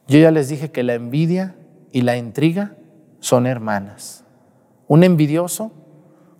Yo 0.08 0.18
ya 0.18 0.30
les 0.30 0.48
dije 0.48 0.70
que 0.70 0.82
la 0.82 0.94
envidia 0.94 1.54
y 1.90 2.00
la 2.00 2.16
intriga 2.16 2.76
son 3.20 3.46
hermanas. 3.46 4.24
Un 4.88 5.04
envidioso, 5.04 5.70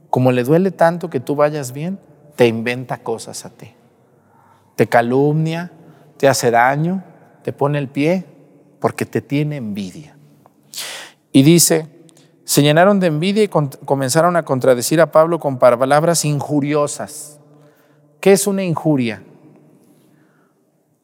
como 0.08 0.32
le 0.32 0.42
duele 0.42 0.70
tanto 0.70 1.10
que 1.10 1.20
tú 1.20 1.36
vayas 1.36 1.72
bien, 1.72 1.98
te 2.36 2.46
inventa 2.46 2.96
cosas 2.96 3.44
a 3.44 3.50
ti. 3.50 3.72
Te 4.74 4.86
calumnia, 4.86 5.70
te 6.16 6.28
hace 6.28 6.50
daño, 6.50 7.04
te 7.42 7.52
pone 7.52 7.78
el 7.78 7.88
pie 7.88 8.24
porque 8.80 9.04
te 9.04 9.20
tiene 9.20 9.56
envidia. 9.56 10.16
Y 11.30 11.42
dice, 11.42 12.01
se 12.44 12.62
llenaron 12.62 13.00
de 13.00 13.06
envidia 13.06 13.44
y 13.44 13.48
comenzaron 13.48 14.36
a 14.36 14.44
contradecir 14.44 15.00
a 15.00 15.12
Pablo 15.12 15.38
con 15.38 15.58
palabras 15.58 16.24
injuriosas. 16.24 17.38
¿Qué 18.20 18.32
es 18.32 18.46
una 18.46 18.62
injuria? 18.62 19.22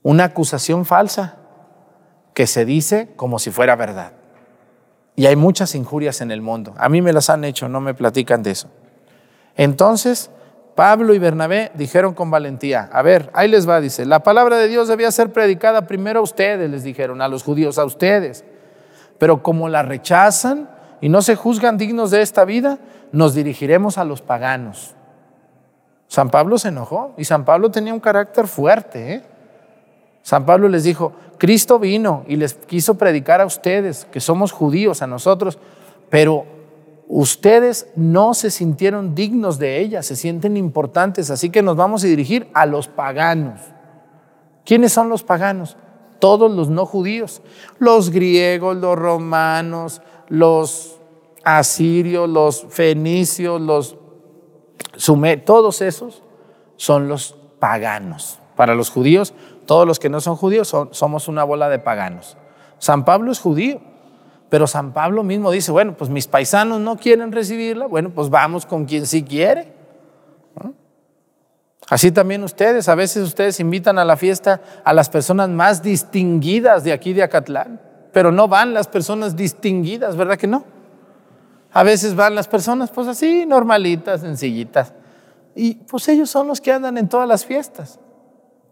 Una 0.02 0.24
acusación 0.24 0.84
falsa 0.84 1.36
que 2.34 2.46
se 2.46 2.64
dice 2.64 3.10
como 3.16 3.38
si 3.38 3.50
fuera 3.50 3.76
verdad. 3.76 4.12
Y 5.16 5.26
hay 5.26 5.36
muchas 5.36 5.74
injurias 5.74 6.20
en 6.20 6.30
el 6.30 6.40
mundo. 6.40 6.74
A 6.76 6.88
mí 6.88 7.02
me 7.02 7.12
las 7.12 7.30
han 7.30 7.44
hecho, 7.44 7.68
no 7.68 7.80
me 7.80 7.94
platican 7.94 8.42
de 8.42 8.52
eso. 8.52 8.68
Entonces, 9.56 10.30
Pablo 10.76 11.12
y 11.12 11.18
Bernabé 11.18 11.72
dijeron 11.74 12.14
con 12.14 12.30
valentía, 12.30 12.88
a 12.92 13.02
ver, 13.02 13.30
ahí 13.34 13.48
les 13.48 13.68
va, 13.68 13.80
dice, 13.80 14.06
la 14.06 14.22
palabra 14.22 14.58
de 14.58 14.68
Dios 14.68 14.86
debía 14.86 15.10
ser 15.10 15.32
predicada 15.32 15.88
primero 15.88 16.20
a 16.20 16.22
ustedes, 16.22 16.70
les 16.70 16.84
dijeron, 16.84 17.20
a 17.20 17.26
los 17.26 17.42
judíos, 17.42 17.78
a 17.78 17.84
ustedes. 17.84 18.44
Pero 19.18 19.42
como 19.42 19.68
la 19.68 19.82
rechazan, 19.82 20.70
y 21.00 21.08
no 21.08 21.22
se 21.22 21.36
juzgan 21.36 21.78
dignos 21.78 22.10
de 22.10 22.22
esta 22.22 22.44
vida, 22.44 22.78
nos 23.12 23.34
dirigiremos 23.34 23.98
a 23.98 24.04
los 24.04 24.22
paganos. 24.22 24.94
San 26.08 26.30
Pablo 26.30 26.58
se 26.58 26.68
enojó 26.68 27.14
y 27.16 27.24
San 27.24 27.44
Pablo 27.44 27.70
tenía 27.70 27.92
un 27.94 28.00
carácter 28.00 28.46
fuerte. 28.46 29.14
¿eh? 29.14 29.22
San 30.22 30.46
Pablo 30.46 30.68
les 30.68 30.84
dijo, 30.84 31.12
Cristo 31.38 31.78
vino 31.78 32.24
y 32.26 32.36
les 32.36 32.54
quiso 32.54 32.94
predicar 32.96 33.40
a 33.40 33.46
ustedes, 33.46 34.06
que 34.10 34.20
somos 34.20 34.52
judíos, 34.52 35.02
a 35.02 35.06
nosotros, 35.06 35.58
pero 36.10 36.46
ustedes 37.06 37.88
no 37.94 38.34
se 38.34 38.50
sintieron 38.50 39.14
dignos 39.14 39.58
de 39.58 39.80
ella, 39.80 40.02
se 40.02 40.16
sienten 40.16 40.56
importantes, 40.56 41.30
así 41.30 41.50
que 41.50 41.62
nos 41.62 41.76
vamos 41.76 42.04
a 42.04 42.06
dirigir 42.06 42.48
a 42.54 42.66
los 42.66 42.88
paganos. 42.88 43.60
¿Quiénes 44.64 44.92
son 44.92 45.08
los 45.08 45.22
paganos? 45.22 45.76
Todos 46.18 46.50
los 46.50 46.68
no 46.68 46.84
judíos, 46.84 47.40
los 47.78 48.10
griegos, 48.10 48.76
los 48.76 48.98
romanos, 48.98 50.02
los 50.28 51.00
asirios, 51.44 52.28
los 52.28 52.66
fenicios, 52.68 53.60
los 53.60 53.96
sumerios, 54.96 55.44
todos 55.44 55.80
esos 55.80 56.22
son 56.76 57.08
los 57.08 57.36
paganos. 57.58 58.38
Para 58.56 58.74
los 58.74 58.90
judíos, 58.90 59.34
todos 59.66 59.86
los 59.86 59.98
que 59.98 60.08
no 60.08 60.20
son 60.20 60.36
judíos 60.36 60.74
somos 60.90 61.28
una 61.28 61.44
bola 61.44 61.68
de 61.68 61.78
paganos. 61.78 62.36
San 62.78 63.04
Pablo 63.04 63.30
es 63.32 63.40
judío, 63.40 63.80
pero 64.48 64.66
San 64.66 64.92
Pablo 64.92 65.22
mismo 65.22 65.50
dice, 65.50 65.70
bueno, 65.72 65.94
pues 65.96 66.10
mis 66.10 66.26
paisanos 66.26 66.80
no 66.80 66.96
quieren 66.96 67.32
recibirla, 67.32 67.86
bueno, 67.86 68.10
pues 68.10 68.30
vamos 68.30 68.66
con 68.66 68.86
quien 68.86 69.06
sí 69.06 69.22
quiere. 69.22 69.78
Así 71.90 72.12
también 72.12 72.42
ustedes, 72.42 72.88
a 72.88 72.94
veces 72.94 73.22
ustedes 73.22 73.60
invitan 73.60 73.98
a 73.98 74.04
la 74.04 74.16
fiesta 74.16 74.60
a 74.84 74.92
las 74.92 75.08
personas 75.08 75.48
más 75.48 75.82
distinguidas 75.82 76.84
de 76.84 76.92
aquí 76.92 77.14
de 77.14 77.22
Acatlán, 77.22 77.80
pero 78.18 78.32
no 78.32 78.48
van 78.48 78.74
las 78.74 78.88
personas 78.88 79.36
distinguidas, 79.36 80.16
¿verdad 80.16 80.36
que 80.36 80.48
no? 80.48 80.64
A 81.72 81.84
veces 81.84 82.16
van 82.16 82.34
las 82.34 82.48
personas 82.48 82.90
pues 82.90 83.06
así, 83.06 83.46
normalitas, 83.46 84.22
sencillitas. 84.22 84.92
Y 85.54 85.74
pues 85.74 86.08
ellos 86.08 86.28
son 86.28 86.48
los 86.48 86.60
que 86.60 86.72
andan 86.72 86.98
en 86.98 87.08
todas 87.08 87.28
las 87.28 87.46
fiestas. 87.46 88.00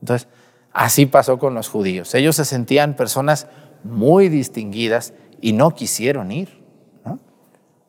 Entonces, 0.01 0.27
así 0.73 1.07
pasó 1.07 1.39
con 1.39 1.55
los 1.55 1.69
judíos. 1.69 2.13
Ellos 2.17 2.35
se 2.35 2.45
sentían 2.45 2.97
personas 2.97 3.47
muy 3.85 4.29
distinguidas 4.29 5.13
y 5.41 5.53
no 5.53 5.77
quisieron 5.77 6.33
ir. 6.33 6.49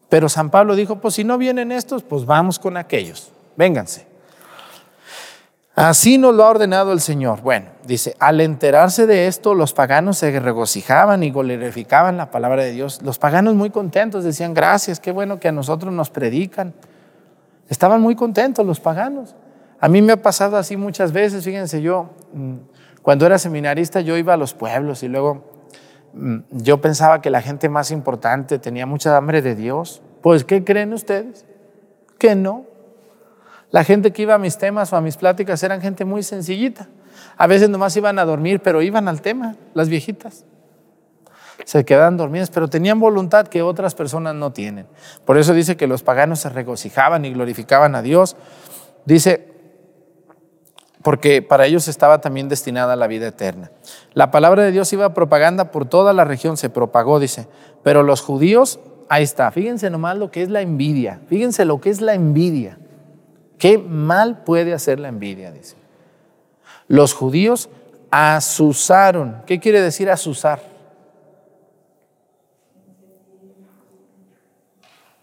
Pero 0.09 0.29
San 0.29 0.51
Pablo 0.51 0.75
dijo, 0.75 1.01
pues 1.01 1.15
si 1.15 1.23
no 1.23 1.39
vienen 1.39 1.71
estos, 1.71 2.03
pues 2.03 2.23
vamos 2.27 2.59
con 2.59 2.77
aquellos. 2.77 3.31
Vénganse. 3.55 4.05
Así 5.77 6.17
nos 6.17 6.33
lo 6.33 6.43
ha 6.43 6.49
ordenado 6.49 6.91
el 6.91 7.01
Señor. 7.01 7.41
Bueno, 7.43 7.67
dice, 7.85 8.15
al 8.17 8.41
enterarse 8.41 9.05
de 9.05 9.27
esto, 9.27 9.53
los 9.53 9.73
paganos 9.73 10.17
se 10.17 10.39
regocijaban 10.39 11.21
y 11.21 11.29
glorificaban 11.29 12.17
la 12.17 12.31
palabra 12.31 12.63
de 12.63 12.71
Dios. 12.71 12.99
Los 13.03 13.19
paganos 13.19 13.53
muy 13.53 13.69
contentos 13.69 14.23
decían, 14.23 14.55
gracias, 14.55 14.99
qué 14.99 15.11
bueno 15.11 15.39
que 15.39 15.49
a 15.49 15.51
nosotros 15.51 15.93
nos 15.93 16.09
predican. 16.09 16.73
Estaban 17.69 18.01
muy 18.01 18.15
contentos 18.15 18.65
los 18.65 18.79
paganos. 18.79 19.35
A 19.79 19.87
mí 19.87 20.01
me 20.01 20.13
ha 20.13 20.21
pasado 20.23 20.57
así 20.57 20.75
muchas 20.75 21.11
veces, 21.11 21.43
fíjense, 21.43 21.79
yo 21.79 22.09
mm, 22.33 22.55
cuando 23.03 23.27
era 23.27 23.37
seminarista 23.37 24.01
yo 24.01 24.17
iba 24.17 24.33
a 24.33 24.37
los 24.37 24.55
pueblos 24.55 25.03
y 25.03 25.09
luego 25.09 25.43
mm, 26.13 26.37
yo 26.53 26.81
pensaba 26.81 27.21
que 27.21 27.29
la 27.29 27.43
gente 27.43 27.69
más 27.69 27.91
importante 27.91 28.57
tenía 28.57 28.87
mucha 28.87 29.15
hambre 29.15 29.43
de 29.43 29.53
Dios. 29.53 30.01
Pues, 30.23 30.43
¿qué 30.43 30.63
creen 30.63 30.91
ustedes? 30.91 31.45
Que 32.17 32.33
no. 32.33 32.65
La 33.71 33.83
gente 33.83 34.11
que 34.11 34.21
iba 34.21 34.35
a 34.35 34.37
mis 34.37 34.57
temas 34.57 34.93
o 34.93 34.95
a 34.95 35.01
mis 35.01 35.17
pláticas 35.17 35.61
eran 35.63 35.81
gente 35.81 36.05
muy 36.05 36.23
sencillita. 36.23 36.87
A 37.35 37.47
veces 37.47 37.69
nomás 37.69 37.95
iban 37.97 38.17
a 38.19 38.25
dormir, 38.25 38.61
pero 38.61 38.81
iban 38.81 39.07
al 39.07 39.21
tema, 39.21 39.55
las 39.73 39.89
viejitas. 39.89 40.45
Se 41.65 41.83
quedaban 41.83 42.17
dormidas, 42.17 42.49
pero 42.49 42.69
tenían 42.69 42.99
voluntad 42.99 43.47
que 43.47 43.61
otras 43.61 43.93
personas 43.93 44.35
no 44.35 44.53
tienen. 44.53 44.87
Por 45.25 45.37
eso 45.37 45.53
dice 45.53 45.75
que 45.75 45.87
los 45.87 46.03
paganos 46.03 46.39
se 46.39 46.49
regocijaban 46.49 47.25
y 47.25 47.33
glorificaban 47.33 47.95
a 47.95 48.01
Dios. 48.01 48.37
Dice, 49.05 49.53
porque 51.01 51.41
para 51.41 51.65
ellos 51.65 51.87
estaba 51.87 52.21
también 52.21 52.47
destinada 52.47 52.95
la 52.95 53.07
vida 53.07 53.27
eterna. 53.27 53.71
La 54.13 54.31
palabra 54.31 54.63
de 54.63 54.71
Dios 54.71 54.91
iba 54.93 55.13
propaganda 55.13 55.71
por 55.71 55.85
toda 55.85 56.13
la 56.13 56.25
región, 56.25 56.57
se 56.57 56.69
propagó, 56.69 57.19
dice, 57.19 57.47
pero 57.83 58.03
los 58.03 58.21
judíos, 58.21 58.79
ahí 59.09 59.23
está, 59.23 59.51
fíjense 59.51 59.89
nomás 59.89 60.17
lo 60.17 60.31
que 60.31 60.43
es 60.43 60.49
la 60.49 60.61
envidia, 60.61 61.21
fíjense 61.27 61.65
lo 61.65 61.81
que 61.81 61.89
es 61.89 62.01
la 62.01 62.13
envidia. 62.13 62.77
¿Qué 63.57 63.77
mal 63.77 64.43
puede 64.43 64.73
hacer 64.73 64.99
la 64.99 65.07
envidia? 65.07 65.51
Dice. 65.51 65.75
Los 66.87 67.13
judíos 67.13 67.69
asusaron. 68.11 69.43
¿Qué 69.45 69.59
quiere 69.59 69.81
decir 69.81 70.09
asusar? 70.09 70.61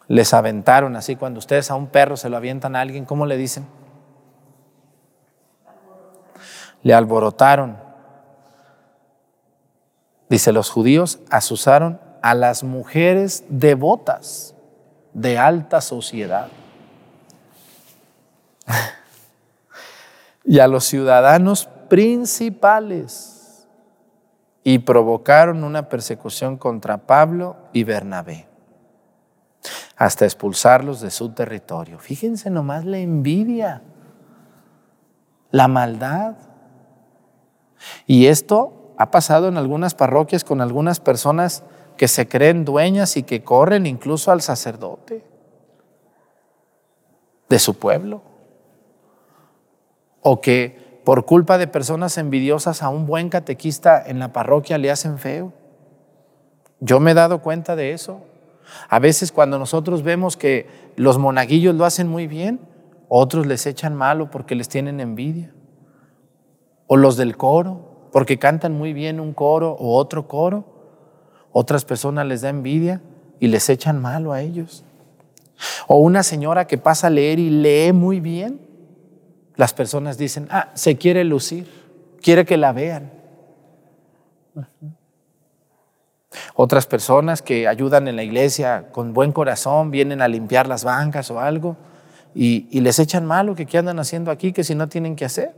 Les 0.09 0.35
aventaron 0.35 0.97
así. 0.97 1.17
Cuando 1.17 1.39
ustedes 1.39 1.71
a 1.71 1.77
un 1.77 1.87
perro 1.87 2.17
se 2.17 2.29
lo 2.29 2.37
avientan 2.37 2.77
a 2.77 2.81
alguien, 2.81 3.05
¿cómo 3.05 3.27
le 3.27 3.37
dicen? 3.37 3.67
Le 6.83 6.93
alborotaron. 6.93 7.79
Dice, 10.29 10.53
los 10.53 10.71
judíos 10.71 11.21
asusaron 11.31 12.01
a 12.23 12.35
las 12.35 12.65
mujeres 12.65 13.45
devotas 13.49 14.55
de 15.13 15.39
alta 15.39 15.81
sociedad. 15.81 16.49
Y 20.45 20.59
a 20.59 20.69
los 20.69 20.85
ciudadanos 20.85 21.69
principales 21.89 23.67
y 24.63 24.79
provocaron 24.81 25.65
una 25.65 25.89
persecución 25.89 26.57
contra 26.57 26.99
Pablo 27.07 27.57
y 27.73 27.85
Bernabé 27.85 28.47
hasta 29.97 30.25
expulsarlos 30.25 31.01
de 31.01 31.11
su 31.11 31.31
territorio. 31.31 31.99
Fíjense 31.99 32.51
nomás 32.51 32.85
la 32.85 32.99
envidia, 32.99 33.83
la 35.51 35.69
maldad. 35.69 36.35
Y 38.07 38.27
esto 38.27 38.95
ha 38.99 39.11
pasado 39.11 39.49
en 39.49 39.57
algunas 39.57 39.95
parroquias 39.95 40.45
con 40.45 40.61
algunas 40.61 41.01
personas 41.01 41.63
que 41.97 42.09
se 42.09 42.27
creen 42.27 42.65
dueñas 42.65 43.17
y 43.17 43.23
que 43.23 43.45
corren 43.45 43.87
incluso 43.87 44.33
al 44.33 44.43
sacerdote 44.43 45.25
de 47.49 47.59
su 47.59 47.79
pueblo 47.79 48.34
o 50.27 50.41
que 50.41 51.01
por 51.05 51.27
culpa 51.27 51.59
de 51.59 51.67
personas 51.69 52.17
envidiosas 52.17 52.83
a 52.83 52.89
un 52.89 53.05
buen 53.05 53.29
catequista 53.29 54.03
en 54.05 54.19
la 54.19 54.33
parroquia 54.33 54.79
le 54.79 54.91
hacen 54.91 55.19
feo. 55.19 55.53
Yo 56.81 56.99
me 56.99 57.11
he 57.11 57.15
dado 57.15 57.43
cuenta 57.43 57.77
de 57.77 57.93
eso. 57.93 58.23
A 58.89 58.99
veces 58.99 59.31
cuando 59.31 59.59
nosotros 59.59 60.03
vemos 60.03 60.39
que 60.39 60.67
los 60.97 61.19
monaguillos 61.19 61.75
lo 61.75 61.85
hacen 61.85 62.09
muy 62.09 62.27
bien, 62.27 62.59
otros 63.11 63.47
les 63.47 63.67
echan 63.67 63.95
malo 63.95 64.31
porque 64.31 64.55
les 64.55 64.71
tienen 64.71 64.99
envidia. 64.99 65.53
O 66.87 66.97
los 66.97 67.19
del 67.19 67.37
coro, 67.37 68.09
porque 68.11 68.39
cantan 68.39 68.73
muy 68.73 68.95
bien 68.95 69.21
un 69.21 69.35
coro 69.35 69.73
o 69.79 69.99
otro 69.99 70.27
coro. 70.27 70.65
Otras 71.53 71.85
personas 71.85 72.27
les 72.27 72.41
da 72.41 72.49
envidia 72.49 73.03
y 73.41 73.49
les 73.49 73.69
echan 73.69 74.01
malo 74.01 74.33
a 74.33 74.41
ellos. 74.41 74.85
O 75.87 75.99
una 75.99 76.23
señora 76.23 76.67
que 76.67 76.79
pasa 76.79 77.09
a 77.09 77.11
leer 77.11 77.39
y 77.39 77.51
lee 77.51 77.93
muy 77.93 78.21
bien 78.21 78.64
las 79.57 79.73
personas 79.73 80.19
dicen, 80.19 80.49
ah, 80.51 80.71
se 80.75 80.97
quiere 80.97 81.25
lucir, 81.25 81.67
quiere 82.21 82.45
que 82.45 82.57
la 82.57 82.73
vean. 82.73 83.13
Otras 86.55 86.87
personas 86.87 87.43
que 87.43 87.69
ayudan 87.69 88.09
en 88.09 88.17
la 88.17 88.23
iglesia 88.23 88.89
con 88.91 89.13
buen 89.13 89.33
corazón, 89.33 89.91
vienen 89.91 90.23
a 90.23 90.29
limpiar 90.29 90.67
las 90.67 90.85
bancas 90.85 91.31
o 91.31 91.41
algo 91.41 91.77
y, 92.35 92.81
les 92.81 92.99
echan 92.99 93.25
malo 93.25 93.55
que 93.55 93.67
qué 93.67 93.79
andan 93.79 93.99
haciendo 94.01 94.31
aquí, 94.31 94.53
que 94.53 94.65
si 94.65 94.75
no 94.75 94.89
tienen 94.89 95.15
que 95.15 95.25
hacer. 95.25 95.55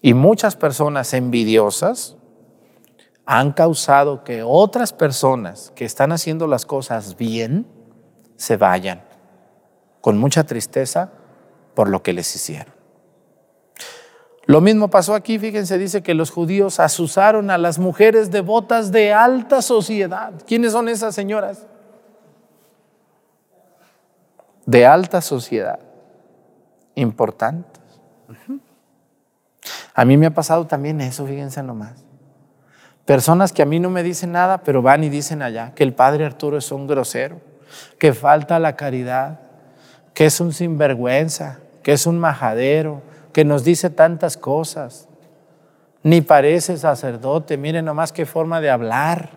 Y 0.00 0.14
muchas 0.14 0.56
personas 0.56 1.12
envidiosas 1.12 2.16
han 3.24 3.52
causado 3.52 4.24
que 4.24 4.42
otras 4.42 4.92
personas 4.92 5.72
que 5.76 5.84
están 5.84 6.12
haciendo 6.12 6.46
las 6.46 6.66
cosas 6.66 7.16
bien 7.16 7.66
se 8.36 8.56
vayan 8.56 9.02
con 10.00 10.18
mucha 10.18 10.44
tristeza 10.44 11.12
por 11.74 11.88
lo 11.88 12.02
que 12.02 12.12
les 12.12 12.34
hicieron. 12.34 12.72
Lo 14.44 14.60
mismo 14.60 14.88
pasó 14.88 15.14
aquí, 15.14 15.38
fíjense, 15.38 15.78
dice 15.78 16.02
que 16.02 16.14
los 16.14 16.30
judíos 16.30 16.80
asusaron 16.80 17.50
a 17.50 17.58
las 17.58 17.78
mujeres 17.78 18.30
devotas 18.30 18.90
de 18.90 19.12
alta 19.12 19.62
sociedad. 19.62 20.32
¿Quiénes 20.46 20.72
son 20.72 20.88
esas 20.88 21.14
señoras? 21.14 21.66
De 24.66 24.84
alta 24.84 25.20
sociedad, 25.20 25.78
importantes. 26.94 27.80
A 29.94 30.04
mí 30.04 30.16
me 30.16 30.26
ha 30.26 30.30
pasado 30.30 30.66
también 30.66 31.00
eso, 31.00 31.26
fíjense 31.26 31.62
nomás. 31.62 32.04
Personas 33.04 33.52
que 33.52 33.62
a 33.62 33.66
mí 33.66 33.78
no 33.78 33.90
me 33.90 34.02
dicen 34.02 34.32
nada, 34.32 34.58
pero 34.58 34.82
van 34.82 35.04
y 35.04 35.08
dicen 35.08 35.42
allá 35.42 35.72
que 35.74 35.82
el 35.82 35.92
padre 35.92 36.24
Arturo 36.24 36.56
es 36.56 36.70
un 36.72 36.86
grosero, 36.86 37.40
que 37.98 38.12
falta 38.12 38.58
la 38.58 38.76
caridad, 38.76 39.40
que 40.14 40.26
es 40.26 40.40
un 40.40 40.52
sinvergüenza, 40.52 41.60
que 41.82 41.92
es 41.92 42.06
un 42.06 42.18
majadero, 42.18 43.02
que 43.32 43.44
nos 43.44 43.64
dice 43.64 43.90
tantas 43.90 44.36
cosas. 44.36 45.08
Ni 46.02 46.20
parece 46.20 46.76
sacerdote, 46.76 47.56
miren 47.56 47.84
nomás 47.84 48.12
qué 48.12 48.26
forma 48.26 48.60
de 48.60 48.70
hablar. 48.70 49.30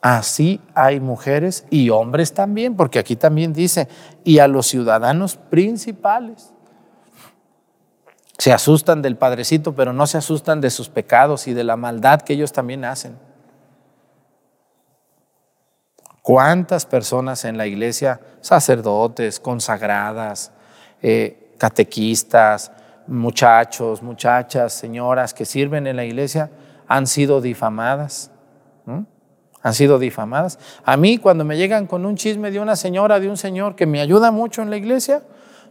Así 0.00 0.60
hay 0.74 1.00
mujeres 1.00 1.66
y 1.68 1.90
hombres 1.90 2.32
también, 2.32 2.76
porque 2.76 2.98
aquí 2.98 3.16
también 3.16 3.52
dice, 3.52 3.88
y 4.24 4.38
a 4.38 4.46
los 4.46 4.66
ciudadanos 4.66 5.36
principales. 5.36 6.52
Se 8.38 8.52
asustan 8.52 9.02
del 9.02 9.16
Padrecito, 9.16 9.74
pero 9.74 9.92
no 9.92 10.06
se 10.06 10.18
asustan 10.18 10.60
de 10.60 10.70
sus 10.70 10.88
pecados 10.88 11.48
y 11.48 11.54
de 11.54 11.64
la 11.64 11.76
maldad 11.76 12.22
que 12.22 12.34
ellos 12.34 12.52
también 12.52 12.84
hacen. 12.84 13.16
¿Cuántas 16.26 16.86
personas 16.86 17.44
en 17.44 17.56
la 17.56 17.68
iglesia, 17.68 18.20
sacerdotes, 18.40 19.38
consagradas, 19.38 20.50
eh, 21.00 21.52
catequistas, 21.56 22.72
muchachos, 23.06 24.02
muchachas, 24.02 24.72
señoras 24.72 25.32
que 25.32 25.44
sirven 25.44 25.86
en 25.86 25.94
la 25.94 26.04
iglesia, 26.04 26.50
han 26.88 27.06
sido 27.06 27.40
difamadas? 27.40 28.32
Han 29.62 29.74
sido 29.74 30.00
difamadas. 30.00 30.58
A 30.84 30.96
mí, 30.96 31.18
cuando 31.18 31.44
me 31.44 31.56
llegan 31.56 31.86
con 31.86 32.04
un 32.04 32.16
chisme 32.16 32.50
de 32.50 32.58
una 32.58 32.74
señora, 32.74 33.20
de 33.20 33.28
un 33.28 33.36
señor 33.36 33.76
que 33.76 33.86
me 33.86 34.00
ayuda 34.00 34.32
mucho 34.32 34.62
en 34.62 34.70
la 34.70 34.78
iglesia, 34.78 35.22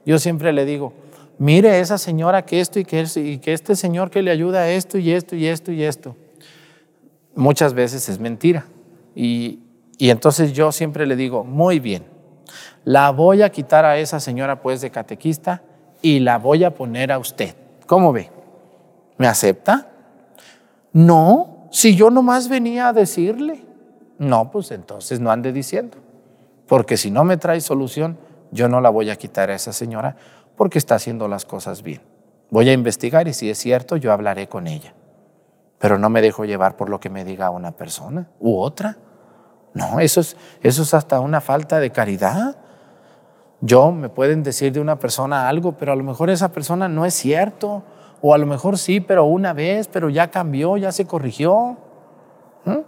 yo 0.06 0.20
siempre 0.20 0.54
le 0.54 0.64
digo, 0.64 0.94
mire 1.38 1.82
esa 1.82 1.98
señora 1.98 2.46
que 2.46 2.62
esto 2.62 2.80
y 2.80 2.86
que, 2.86 3.06
y 3.16 3.40
que 3.40 3.52
este 3.52 3.76
señor 3.76 4.10
que 4.10 4.22
le 4.22 4.32
ayuda 4.32 4.60
a 4.60 4.70
esto 4.70 4.98
y 4.98 5.12
esto 5.12 5.36
y 5.36 5.48
esto 5.48 5.74
y 5.74 5.84
esto. 5.84 6.16
Muchas 7.36 7.74
veces 7.74 8.08
es 8.08 8.20
mentira. 8.20 8.68
Y, 9.18 9.60
y 9.98 10.10
entonces 10.10 10.54
yo 10.54 10.72
siempre 10.72 11.06
le 11.06 11.16
digo, 11.16 11.44
muy 11.44 11.80
bien, 11.80 12.06
La 12.84 13.10
voy 13.10 13.42
a 13.42 13.50
quitar 13.50 13.84
a 13.84 13.98
esa 13.98 14.20
señora 14.20 14.62
pues 14.62 14.80
de 14.80 14.92
catequista 14.92 15.64
y 16.04 16.20
la 16.20 16.38
voy 16.38 16.64
a 16.64 16.76
poner 16.76 17.12
a 17.12 17.18
usted. 17.18 17.56
¿Cómo 17.88 18.14
ve? 18.14 18.30
¿Me 19.18 19.28
acepta? 19.28 19.90
No, 20.94 21.68
si 21.72 21.96
yo 21.96 22.12
nomás 22.12 22.48
venía 22.48 22.90
a 22.90 22.94
decirle. 22.94 23.66
No, 24.20 24.52
pues 24.52 24.70
entonces 24.70 25.20
no 25.20 25.32
ande 25.32 25.52
diciendo. 25.52 25.98
Porque 26.68 26.96
si 26.96 27.10
no 27.10 27.24
me 27.24 27.38
trae 27.38 27.60
solución, 27.60 28.18
yo 28.52 28.70
no 28.70 28.82
la 28.82 28.90
voy 28.90 29.10
a 29.10 29.16
quitar 29.16 29.50
a 29.50 29.56
esa 29.56 29.74
señora 29.74 30.16
porque 30.56 30.78
está 30.78 30.96
haciendo 30.96 31.28
las 31.28 31.44
cosas 31.44 31.82
bien. 31.82 32.02
Voy 32.52 32.70
a 32.70 32.74
investigar 32.74 33.28
y 33.28 33.34
si 33.34 33.50
es 33.50 33.58
cierto, 33.58 33.98
yo 33.98 34.12
hablaré 34.12 34.48
con 34.48 34.68
ella. 34.68 34.94
Pero 35.80 35.98
no 35.98 36.10
me 36.10 36.22
dejo 36.22 36.46
llevar 36.46 36.78
por 36.78 36.90
lo 36.90 37.00
que 37.00 37.10
me 37.10 37.26
diga 37.26 37.50
una 37.50 37.72
persona 37.72 38.30
u 38.40 38.58
otra. 38.58 38.98
No, 39.76 40.00
eso 40.00 40.22
es, 40.22 40.38
eso 40.64 40.82
es 40.84 40.94
hasta 40.94 41.20
una 41.20 41.42
falta 41.42 41.80
de 41.80 41.92
caridad. 41.92 42.56
Yo 43.60 43.92
me 43.92 44.10
pueden 44.10 44.42
decir 44.42 44.72
de 44.72 44.80
una 44.80 44.98
persona 44.98 45.50
algo, 45.50 45.74
pero 45.74 45.92
a 45.92 45.96
lo 45.96 46.04
mejor 46.04 46.30
esa 46.30 46.54
persona 46.54 46.88
no 46.88 47.06
es 47.06 47.14
cierto. 47.14 47.84
O 48.22 48.34
a 48.34 48.38
lo 48.38 48.46
mejor 48.46 48.78
sí, 48.78 49.02
pero 49.02 49.26
una 49.26 49.52
vez, 49.52 49.90
pero 49.90 50.10
ya 50.10 50.32
cambió, 50.32 50.78
ya 50.78 50.94
se 50.94 51.06
corrigió. 51.06 51.76
¿Mm? 52.64 52.80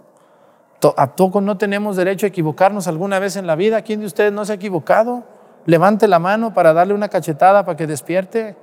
¿A 0.96 1.14
poco 1.14 1.42
no 1.42 1.58
tenemos 1.58 1.96
derecho 1.96 2.24
a 2.24 2.30
equivocarnos 2.30 2.88
alguna 2.88 3.18
vez 3.18 3.36
en 3.36 3.46
la 3.46 3.54
vida? 3.54 3.82
¿Quién 3.82 4.00
de 4.00 4.06
ustedes 4.06 4.32
no 4.32 4.46
se 4.46 4.52
ha 4.52 4.54
equivocado? 4.56 5.24
Levante 5.66 6.08
la 6.08 6.18
mano 6.18 6.54
para 6.54 6.72
darle 6.72 6.94
una 6.94 7.08
cachetada 7.08 7.66
para 7.66 7.76
que 7.76 7.86
despierte. 7.86 8.56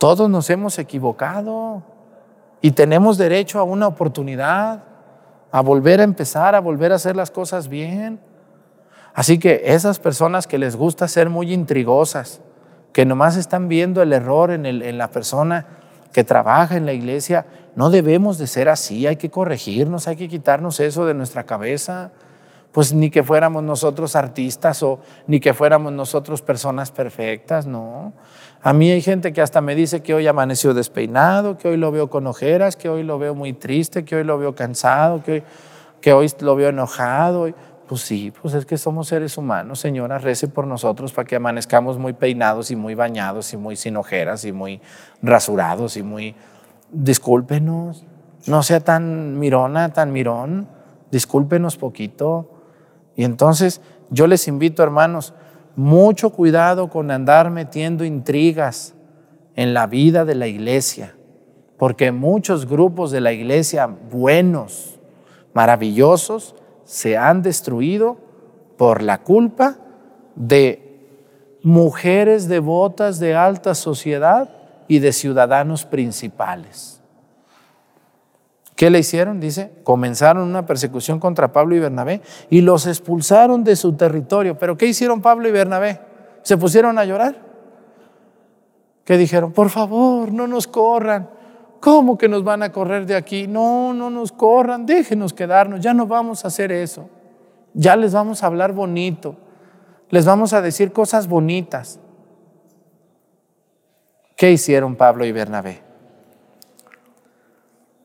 Todos 0.00 0.28
nos 0.28 0.50
hemos 0.50 0.80
equivocado 0.80 1.82
y 2.60 2.72
tenemos 2.72 3.18
derecho 3.18 3.60
a 3.60 3.62
una 3.62 3.86
oportunidad, 3.86 4.93
a 5.54 5.60
volver 5.60 6.00
a 6.00 6.02
empezar, 6.02 6.56
a 6.56 6.60
volver 6.60 6.90
a 6.90 6.96
hacer 6.96 7.14
las 7.14 7.30
cosas 7.30 7.68
bien. 7.68 8.18
Así 9.14 9.38
que 9.38 9.62
esas 9.66 10.00
personas 10.00 10.48
que 10.48 10.58
les 10.58 10.74
gusta 10.74 11.06
ser 11.06 11.30
muy 11.30 11.52
intrigosas, 11.52 12.40
que 12.92 13.06
nomás 13.06 13.36
están 13.36 13.68
viendo 13.68 14.02
el 14.02 14.12
error 14.12 14.50
en, 14.50 14.66
en 14.66 14.98
la 14.98 15.12
persona 15.12 15.64
que 16.12 16.24
trabaja 16.24 16.76
en 16.76 16.86
la 16.86 16.92
iglesia, 16.92 17.46
no 17.76 17.90
debemos 17.90 18.36
de 18.36 18.48
ser 18.48 18.68
así, 18.68 19.06
hay 19.06 19.14
que 19.14 19.30
corregirnos, 19.30 20.08
hay 20.08 20.16
que 20.16 20.26
quitarnos 20.26 20.80
eso 20.80 21.06
de 21.06 21.14
nuestra 21.14 21.44
cabeza. 21.44 22.10
Pues 22.72 22.92
ni 22.92 23.08
que 23.08 23.22
fuéramos 23.22 23.62
nosotros 23.62 24.16
artistas 24.16 24.82
o 24.82 24.98
ni 25.28 25.38
que 25.38 25.54
fuéramos 25.54 25.92
nosotros 25.92 26.42
personas 26.42 26.90
perfectas, 26.90 27.64
no. 27.64 28.12
A 28.66 28.72
mí 28.72 28.90
hay 28.90 29.02
gente 29.02 29.34
que 29.34 29.42
hasta 29.42 29.60
me 29.60 29.74
dice 29.74 30.02
que 30.02 30.14
hoy 30.14 30.26
amaneció 30.26 30.72
despeinado, 30.72 31.58
que 31.58 31.68
hoy 31.68 31.76
lo 31.76 31.92
veo 31.92 32.08
con 32.08 32.26
ojeras, 32.26 32.76
que 32.76 32.88
hoy 32.88 33.02
lo 33.02 33.18
veo 33.18 33.34
muy 33.34 33.52
triste, 33.52 34.06
que 34.06 34.16
hoy 34.16 34.24
lo 34.24 34.38
veo 34.38 34.54
cansado, 34.54 35.22
que 35.22 35.32
hoy, 35.32 35.42
que 36.00 36.12
hoy 36.14 36.32
lo 36.40 36.56
veo 36.56 36.70
enojado. 36.70 37.46
Pues 37.86 38.00
sí, 38.00 38.32
pues 38.40 38.54
es 38.54 38.64
que 38.64 38.78
somos 38.78 39.08
seres 39.08 39.36
humanos, 39.36 39.80
señora, 39.80 40.16
rece 40.16 40.48
por 40.48 40.66
nosotros 40.66 41.12
para 41.12 41.26
que 41.26 41.36
amanezcamos 41.36 41.98
muy 41.98 42.14
peinados 42.14 42.70
y 42.70 42.76
muy 42.76 42.94
bañados 42.94 43.52
y 43.52 43.58
muy 43.58 43.76
sin 43.76 43.98
ojeras 43.98 44.46
y 44.46 44.52
muy 44.52 44.80
rasurados 45.20 45.98
y 45.98 46.02
muy... 46.02 46.34
Discúlpenos, 46.90 48.06
no 48.46 48.62
sea 48.62 48.80
tan 48.80 49.38
mirona, 49.38 49.92
tan 49.92 50.10
mirón, 50.10 50.68
discúlpenos 51.10 51.76
poquito. 51.76 52.50
Y 53.14 53.24
entonces 53.24 53.82
yo 54.08 54.26
les 54.26 54.48
invito, 54.48 54.82
hermanos, 54.82 55.34
mucho 55.76 56.30
cuidado 56.30 56.88
con 56.88 57.10
andar 57.10 57.50
metiendo 57.50 58.04
intrigas 58.04 58.94
en 59.56 59.74
la 59.74 59.86
vida 59.86 60.24
de 60.24 60.34
la 60.34 60.46
iglesia, 60.46 61.14
porque 61.78 62.12
muchos 62.12 62.66
grupos 62.66 63.10
de 63.10 63.20
la 63.20 63.32
iglesia 63.32 63.86
buenos, 63.86 64.98
maravillosos, 65.52 66.54
se 66.84 67.16
han 67.16 67.42
destruido 67.42 68.16
por 68.76 69.02
la 69.02 69.22
culpa 69.22 69.76
de 70.34 70.84
mujeres 71.62 72.48
devotas 72.48 73.18
de 73.18 73.34
alta 73.34 73.74
sociedad 73.74 74.50
y 74.86 74.98
de 74.98 75.12
ciudadanos 75.12 75.84
principales. 75.84 76.93
¿Qué 78.76 78.90
le 78.90 78.98
hicieron? 78.98 79.38
Dice, 79.38 79.72
comenzaron 79.84 80.48
una 80.48 80.66
persecución 80.66 81.20
contra 81.20 81.52
Pablo 81.52 81.76
y 81.76 81.80
Bernabé 81.80 82.22
y 82.50 82.60
los 82.60 82.86
expulsaron 82.86 83.62
de 83.62 83.76
su 83.76 83.94
territorio. 83.94 84.58
¿Pero 84.58 84.76
qué 84.76 84.86
hicieron 84.86 85.22
Pablo 85.22 85.48
y 85.48 85.52
Bernabé? 85.52 86.00
¿Se 86.42 86.56
pusieron 86.56 86.98
a 86.98 87.04
llorar? 87.04 87.36
¿Qué 89.04 89.16
dijeron? 89.16 89.52
Por 89.52 89.70
favor, 89.70 90.32
no 90.32 90.48
nos 90.48 90.66
corran. 90.66 91.30
¿Cómo 91.80 92.16
que 92.16 92.28
nos 92.28 92.42
van 92.42 92.62
a 92.62 92.72
correr 92.72 93.04
de 93.04 93.14
aquí? 93.14 93.46
No, 93.46 93.92
no 93.92 94.08
nos 94.08 94.32
corran, 94.32 94.86
déjenos 94.86 95.34
quedarnos, 95.34 95.80
ya 95.80 95.92
no 95.92 96.06
vamos 96.06 96.44
a 96.44 96.48
hacer 96.48 96.72
eso. 96.72 97.10
Ya 97.74 97.94
les 97.94 98.14
vamos 98.14 98.42
a 98.42 98.46
hablar 98.46 98.72
bonito, 98.72 99.36
les 100.08 100.24
vamos 100.24 100.54
a 100.54 100.62
decir 100.62 100.92
cosas 100.92 101.28
bonitas. 101.28 102.00
¿Qué 104.34 104.50
hicieron 104.50 104.96
Pablo 104.96 105.26
y 105.26 105.32
Bernabé? 105.32 105.83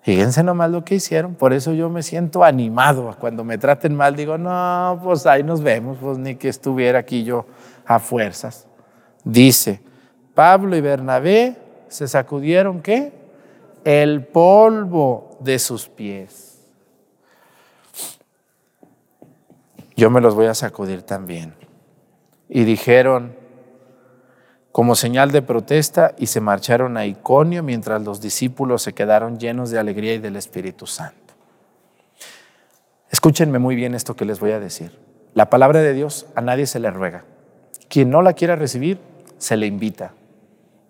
Fíjense 0.09 0.41
nomás 0.41 0.71
lo 0.71 0.83
que 0.83 0.95
hicieron, 0.95 1.35
por 1.35 1.53
eso 1.53 1.71
yo 1.71 1.87
me 1.87 2.01
siento 2.01 2.43
animado. 2.43 3.15
Cuando 3.19 3.43
me 3.43 3.59
traten 3.59 3.93
mal 3.93 4.15
digo, 4.15 4.39
no, 4.39 4.99
pues 5.03 5.27
ahí 5.27 5.43
nos 5.43 5.61
vemos, 5.61 5.99
pues 6.01 6.17
ni 6.17 6.33
que 6.33 6.49
estuviera 6.49 6.97
aquí 6.97 7.23
yo 7.23 7.45
a 7.85 7.99
fuerzas. 7.99 8.65
Dice, 9.23 9.81
Pablo 10.33 10.75
y 10.75 10.81
Bernabé 10.81 11.57
se 11.89 12.07
sacudieron 12.07 12.81
qué? 12.81 13.13
El 13.83 14.25
polvo 14.25 15.37
de 15.41 15.59
sus 15.59 15.87
pies. 15.87 16.65
Yo 19.95 20.09
me 20.09 20.21
los 20.21 20.33
voy 20.33 20.47
a 20.47 20.55
sacudir 20.55 21.03
también. 21.03 21.53
Y 22.49 22.63
dijeron, 22.63 23.35
como 24.71 24.95
señal 24.95 25.31
de 25.31 25.41
protesta 25.41 26.13
y 26.17 26.27
se 26.27 26.41
marcharon 26.41 26.97
a 26.97 27.05
Iconio 27.05 27.63
mientras 27.63 28.03
los 28.03 28.21
discípulos 28.21 28.83
se 28.83 28.93
quedaron 28.93 29.39
llenos 29.39 29.71
de 29.71 29.79
alegría 29.79 30.13
y 30.13 30.19
del 30.19 30.35
Espíritu 30.35 30.85
Santo. 30.85 31.33
Escúchenme 33.09 33.57
muy 33.57 33.75
bien 33.75 33.95
esto 33.95 34.15
que 34.15 34.25
les 34.25 34.39
voy 34.39 34.51
a 34.51 34.59
decir. 34.59 34.97
La 35.33 35.49
palabra 35.49 35.81
de 35.81 35.93
Dios 35.93 36.27
a 36.35 36.41
nadie 36.41 36.67
se 36.67 36.79
le 36.79 36.91
ruega. 36.91 37.23
Quien 37.87 38.11
no 38.11 38.21
la 38.21 38.33
quiera 38.33 38.55
recibir, 38.55 38.99
se 39.39 39.57
le 39.57 39.65
invita. 39.65 40.13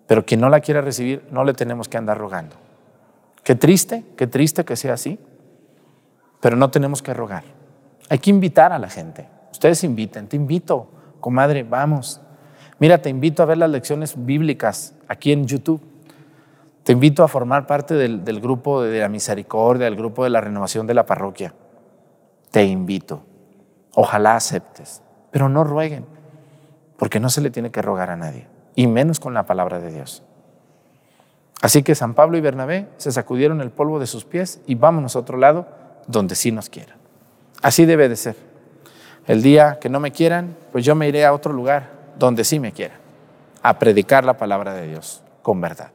Pero 0.06 0.26
quien 0.26 0.40
no 0.40 0.50
la 0.50 0.60
quiera 0.60 0.82
recibir, 0.82 1.24
no 1.30 1.44
le 1.44 1.54
tenemos 1.54 1.88
que 1.88 1.96
andar 1.96 2.18
rogando. 2.18 2.56
Qué 3.42 3.54
triste, 3.54 4.04
qué 4.16 4.26
triste 4.26 4.64
que 4.64 4.76
sea 4.76 4.94
así, 4.94 5.18
pero 6.40 6.56
no 6.56 6.70
tenemos 6.70 7.00
que 7.00 7.14
rogar. 7.14 7.44
Hay 8.10 8.18
que 8.18 8.30
invitar 8.30 8.72
a 8.72 8.78
la 8.78 8.90
gente. 8.90 9.28
Ustedes 9.52 9.82
inviten, 9.84 10.26
te 10.26 10.36
invito, 10.36 10.90
comadre, 11.20 11.62
vamos, 11.62 12.20
Mira, 12.80 13.02
te 13.02 13.10
invito 13.10 13.42
a 13.42 13.46
ver 13.46 13.58
las 13.58 13.68
lecciones 13.68 14.14
bíblicas 14.16 14.94
aquí 15.06 15.32
en 15.32 15.46
YouTube. 15.46 15.82
Te 16.82 16.92
invito 16.92 17.22
a 17.22 17.28
formar 17.28 17.66
parte 17.66 17.92
del, 17.92 18.40
grupo 18.40 18.82
de 18.82 19.00
la 19.00 19.08
misericordia, 19.10 19.84
del 19.84 19.96
grupo 19.96 20.24
de 20.24 20.30
la 20.30 20.40
renovación 20.40 20.86
de 20.86 20.94
la 20.94 21.04
parroquia. 21.04 21.52
Te 22.50 22.64
invito. 22.64 23.22
Ojalá 23.94 24.34
aceptes, 24.34 25.02
pero 25.30 25.50
no 25.50 25.62
rueguen, 25.62 26.06
porque 26.96 27.20
no 27.20 27.28
se 27.28 27.42
le 27.42 27.50
tiene 27.50 27.70
que 27.70 27.82
rogar 27.82 28.08
a 28.08 28.16
nadie, 28.16 28.46
y 28.74 28.86
menos 28.86 29.20
con 29.20 29.34
la 29.34 29.44
palabra 29.44 29.78
de 29.78 29.92
Dios. 29.92 30.22
Así 31.60 31.82
que 31.82 31.94
San 31.94 32.14
Pablo 32.14 32.38
y 32.38 32.40
Bernabé 32.40 32.88
se 32.96 33.12
sacudieron 33.12 33.60
el 33.60 33.70
polvo 33.70 33.98
de 33.98 34.06
sus 34.06 34.24
pies 34.24 34.62
y 34.66 34.74
vámonos 34.74 35.16
a 35.16 35.18
otro 35.18 35.36
lado 35.36 35.68
donde 36.06 36.34
sí 36.34 36.50
nos 36.50 36.70
quieran. 36.70 36.96
Así 37.60 37.84
debe 37.84 38.08
de 38.08 38.16
ser. 38.16 38.36
El 39.26 39.42
día 39.42 39.78
que 39.80 39.90
no 39.90 40.00
me 40.00 40.12
quieran, 40.12 40.56
pues 40.72 40.82
yo 40.82 40.94
me 40.94 41.08
iré 41.08 41.26
a 41.26 41.34
otro 41.34 41.52
lugar 41.52 41.99
donde 42.20 42.44
sí 42.44 42.60
me 42.60 42.72
quiera, 42.72 42.94
a 43.62 43.78
predicar 43.78 44.24
la 44.24 44.36
palabra 44.36 44.74
de 44.74 44.86
Dios 44.86 45.24
con 45.42 45.60
verdad. 45.60 45.90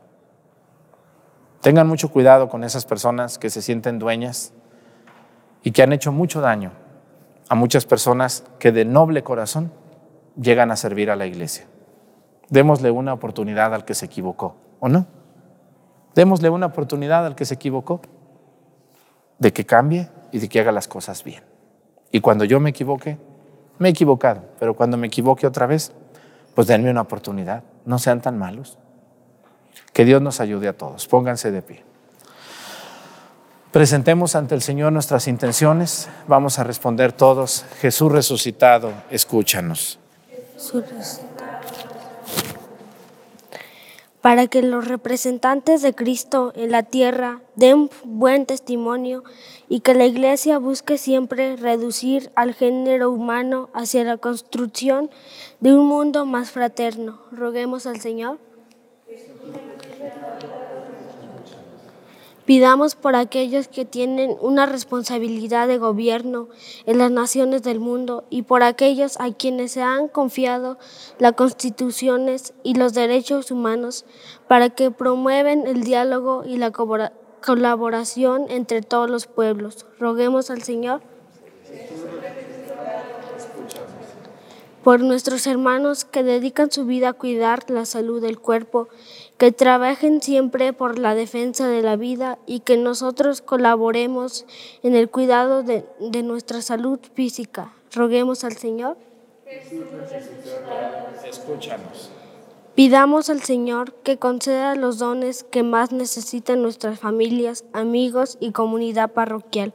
Tengan 1.61 1.87
mucho 1.87 2.09
cuidado 2.09 2.49
con 2.49 2.63
esas 2.63 2.85
personas 2.85 3.37
que 3.37 3.51
se 3.51 3.61
sienten 3.61 3.99
dueñas 3.99 4.51
y 5.63 5.71
que 5.71 5.83
han 5.83 5.93
hecho 5.93 6.11
mucho 6.11 6.41
daño 6.41 6.71
a 7.47 7.53
muchas 7.55 7.85
personas 7.85 8.43
que 8.57 8.71
de 8.71 8.85
noble 8.85 9.23
corazón 9.23 9.71
llegan 10.35 10.71
a 10.71 10.75
servir 10.75 11.11
a 11.11 11.15
la 11.15 11.27
iglesia. 11.27 11.65
Démosle 12.49 12.89
una 12.89 13.13
oportunidad 13.13 13.73
al 13.73 13.85
que 13.85 13.93
se 13.93 14.07
equivocó, 14.07 14.55
¿o 14.79 14.89
no? 14.89 15.05
Démosle 16.15 16.49
una 16.49 16.67
oportunidad 16.67 17.25
al 17.25 17.35
que 17.35 17.45
se 17.45 17.53
equivocó 17.53 18.01
de 19.37 19.53
que 19.53 19.65
cambie 19.65 20.09
y 20.31 20.39
de 20.39 20.49
que 20.49 20.59
haga 20.59 20.71
las 20.71 20.87
cosas 20.87 21.23
bien. 21.23 21.43
Y 22.11 22.21
cuando 22.21 22.45
yo 22.45 22.59
me 22.59 22.71
equivoque, 22.71 23.19
me 23.77 23.89
he 23.89 23.91
equivocado, 23.91 24.41
pero 24.59 24.75
cuando 24.75 24.97
me 24.97 25.07
equivoque 25.07 25.45
otra 25.45 25.67
vez, 25.67 25.93
pues 26.55 26.67
denme 26.67 26.89
una 26.89 27.01
oportunidad, 27.01 27.63
no 27.85 27.99
sean 27.99 28.21
tan 28.21 28.39
malos. 28.39 28.79
Que 29.93 30.05
Dios 30.05 30.21
nos 30.21 30.39
ayude 30.39 30.67
a 30.67 30.73
todos, 30.73 31.07
pónganse 31.07 31.51
de 31.51 31.61
pie. 31.61 31.83
Presentemos 33.71 34.35
ante 34.35 34.55
el 34.55 34.61
Señor 34.61 34.93
nuestras 34.93 35.27
intenciones, 35.27 36.07
vamos 36.27 36.57
a 36.59 36.63
responder 36.63 37.11
todos, 37.11 37.65
Jesús 37.81 38.09
resucitado, 38.11 38.93
escúchanos. 39.11 39.99
Para 44.25 44.47
que 44.47 44.63
los 44.63 44.87
representantes 44.87 45.83
de 45.83 45.93
Cristo 45.93 46.51
en 46.55 46.71
la 46.71 46.81
tierra 46.81 47.43
den 47.55 47.91
buen 48.03 48.47
testimonio 48.47 49.23
y 49.69 49.81
que 49.81 49.93
la 49.93 50.07
Iglesia 50.07 50.57
busque 50.57 50.97
siempre 50.97 51.57
reducir 51.57 52.31
al 52.33 52.55
género 52.55 53.11
humano 53.11 53.69
hacia 53.75 54.03
la 54.03 54.17
construcción 54.17 55.11
de 55.59 55.75
un 55.75 55.85
mundo 55.85 56.25
más 56.25 56.49
fraterno. 56.49 57.19
Roguemos 57.31 57.85
al 57.85 58.01
Señor. 58.01 58.39
Pidamos 62.45 62.93
por 62.93 63.15
aquellos 63.15 63.67
que 63.67 63.85
tienen 63.85 64.37
una 64.39 64.67
responsabilidad 64.67 65.67
de 65.67 65.79
gobierno 65.79 66.47
en 66.85 66.99
las 66.99 67.09
naciones 67.09 67.63
del 67.63 67.79
mundo 67.79 68.23
y 68.29 68.43
por 68.43 68.61
aquellos 68.61 69.19
a 69.19 69.33
quienes 69.33 69.71
se 69.71 69.81
han 69.81 70.07
confiado 70.07 70.77
las 71.17 71.33
constituciones 71.33 72.53
y 72.61 72.75
los 72.75 72.93
derechos 72.93 73.49
humanos 73.49 74.05
para 74.47 74.69
que 74.69 74.91
promuevan 74.91 75.65
el 75.65 75.83
diálogo 75.83 76.43
y 76.45 76.57
la 76.57 76.71
colaboración 76.71 78.45
entre 78.49 78.83
todos 78.83 79.09
los 79.09 79.25
pueblos. 79.25 79.87
Roguemos 79.99 80.51
al 80.51 80.61
Señor. 80.61 81.01
Por 84.83 84.99
nuestros 84.99 85.47
hermanos 85.47 86.05
que 86.05 86.21
dedican 86.21 86.69
su 86.69 86.85
vida 86.85 87.09
a 87.09 87.13
cuidar 87.13 87.67
la 87.71 87.85
salud 87.85 88.21
del 88.21 88.37
cuerpo 88.39 88.87
que 89.37 89.51
trabajen 89.51 90.21
siempre 90.21 90.71
por 90.71 90.97
la 90.97 91.13
defensa 91.13 91.67
de 91.67 91.81
la 91.81 91.97
vida 91.97 92.39
y 92.45 92.61
que 92.61 92.77
nosotros 92.77 93.41
colaboremos 93.41 94.45
en 94.81 94.95
el 94.95 95.09
cuidado 95.09 95.63
de, 95.63 95.83
nuestra 96.23 96.61
salud 96.61 96.99
física. 97.13 97.73
Roguemos 97.93 98.43
al 98.43 98.53
Señor. 98.53 98.97
Escúchanos. 101.27 102.11
Pidamos 102.75 103.29
al 103.29 103.41
Señor 103.41 103.93
que 104.03 104.17
conceda 104.17 104.75
los 104.75 104.99
dones 104.99 105.43
que 105.43 105.63
más 105.63 105.91
necesitan 105.93 106.61
nuestras 106.61 106.99
familias, 106.99 107.63
amigos 107.71 108.37
y 108.41 108.51
comunidad 108.51 109.11
parroquial, 109.11 109.73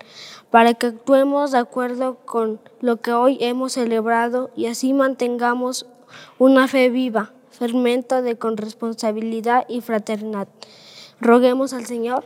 para 0.50 0.74
que 0.74 0.88
actuemos 0.88 1.52
de 1.52 1.58
acuerdo 1.58 2.16
con 2.26 2.60
lo 2.80 2.98
que 2.98 3.12
hoy 3.12 3.38
hemos 3.40 3.72
celebrado 3.72 4.50
y 4.54 4.66
así 4.66 4.92
mantengamos 4.92 5.86
una 6.38 6.68
fe 6.68 6.90
viva 6.90 7.32
fermento 7.60 8.22
de 8.22 8.38
corresponsabilidad 8.38 9.66
y 9.68 9.82
fraternidad. 9.82 10.48
Roguemos 11.20 11.74
al 11.74 11.84
Señor. 11.84 12.24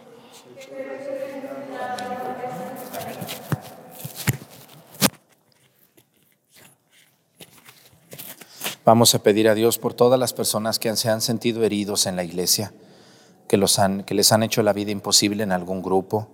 Vamos 8.84 9.16
a 9.16 9.24
pedir 9.24 9.48
a 9.48 9.56
Dios 9.56 9.78
por 9.78 9.92
todas 9.92 10.20
las 10.20 10.32
personas 10.32 10.78
que 10.78 10.94
se 10.94 11.08
han 11.10 11.20
sentido 11.20 11.64
heridos 11.64 12.06
en 12.06 12.14
la 12.14 12.22
iglesia, 12.22 12.72
que, 13.48 13.56
los 13.56 13.80
han, 13.80 14.04
que 14.04 14.14
les 14.14 14.30
han 14.30 14.44
hecho 14.44 14.62
la 14.62 14.72
vida 14.72 14.92
imposible 14.92 15.42
en 15.42 15.50
algún 15.50 15.82
grupo, 15.82 16.28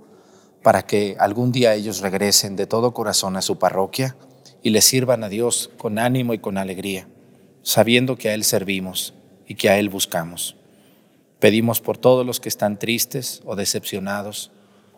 para 0.62 0.82
que 0.82 1.16
algún 1.18 1.52
día 1.52 1.72
ellos 1.72 2.00
regresen 2.00 2.54
de 2.54 2.66
todo 2.66 2.92
corazón 2.92 3.38
a 3.38 3.40
su 3.40 3.58
parroquia 3.58 4.14
y 4.62 4.70
le 4.70 4.82
sirvan 4.82 5.24
a 5.24 5.30
Dios 5.30 5.70
con 5.78 5.98
ánimo 5.98 6.34
y 6.34 6.38
con 6.38 6.58
alegría 6.58 7.08
sabiendo 7.62 8.16
que 8.16 8.28
a 8.28 8.34
Él 8.34 8.44
servimos 8.44 9.14
y 9.46 9.54
que 9.54 9.68
a 9.68 9.78
Él 9.78 9.88
buscamos. 9.88 10.56
Pedimos 11.38 11.80
por 11.80 11.98
todos 11.98 12.26
los 12.26 12.38
que 12.38 12.48
están 12.48 12.78
tristes 12.78 13.40
o 13.44 13.56
decepcionados 13.56 14.50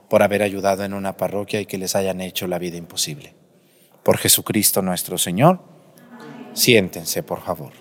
por 0.09 0.23
haber 0.23 0.43
ayudado 0.43 0.85
en 0.85 0.93
una 0.93 1.17
parroquia 1.17 1.61
y 1.61 1.67
que 1.67 1.79
les 1.79 1.97
hayan 1.97 2.21
hecho 2.21 2.47
la 2.47 2.59
vida 2.59 2.77
imposible. 2.77 3.35
Por 4.03 4.19
Jesucristo 4.19 4.83
nuestro 4.83 5.17
Señor, 5.17 5.61
siéntense, 6.53 7.23
por 7.23 7.41
favor. 7.43 7.73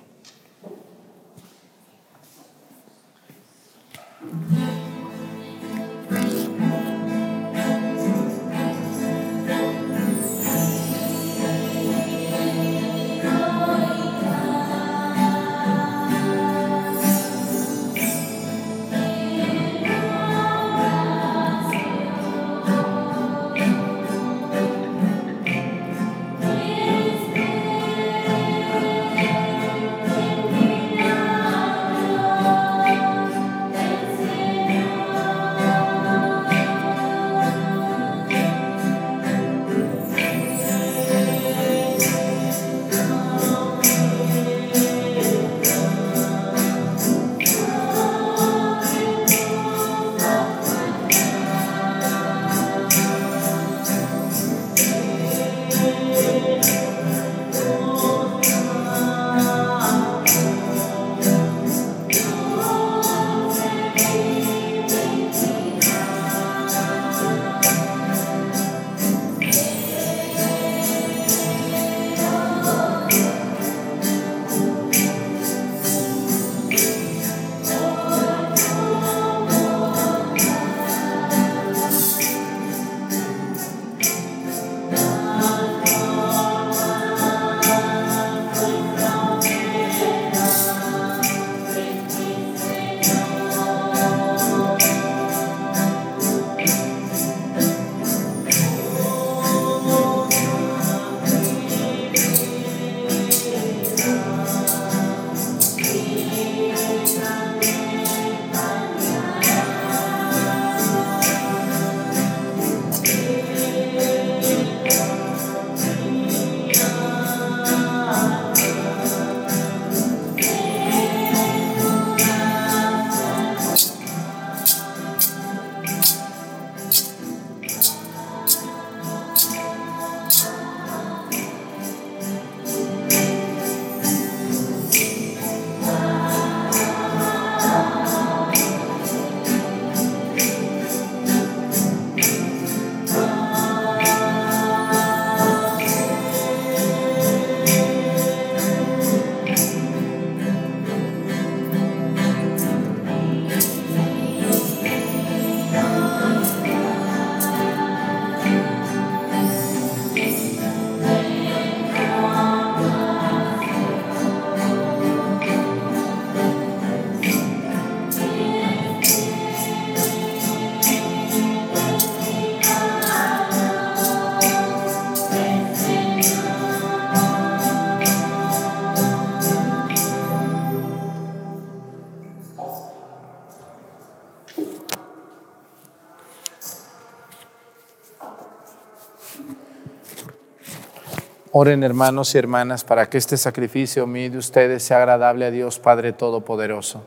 Oren 191.54 191.84
hermanos 191.84 192.34
y 192.34 192.38
hermanas 192.38 192.86
para 192.86 193.10
que 193.10 193.18
este 193.18 193.36
sacrificio 193.36 194.08
mío 194.08 194.32
de 194.32 194.38
ustedes 194.38 194.84
sea 194.84 195.00
agradable 195.00 195.44
a 195.44 195.52
Dios 195.52 195.80
Padre 195.80 196.14
Todopoderoso. 196.14 197.04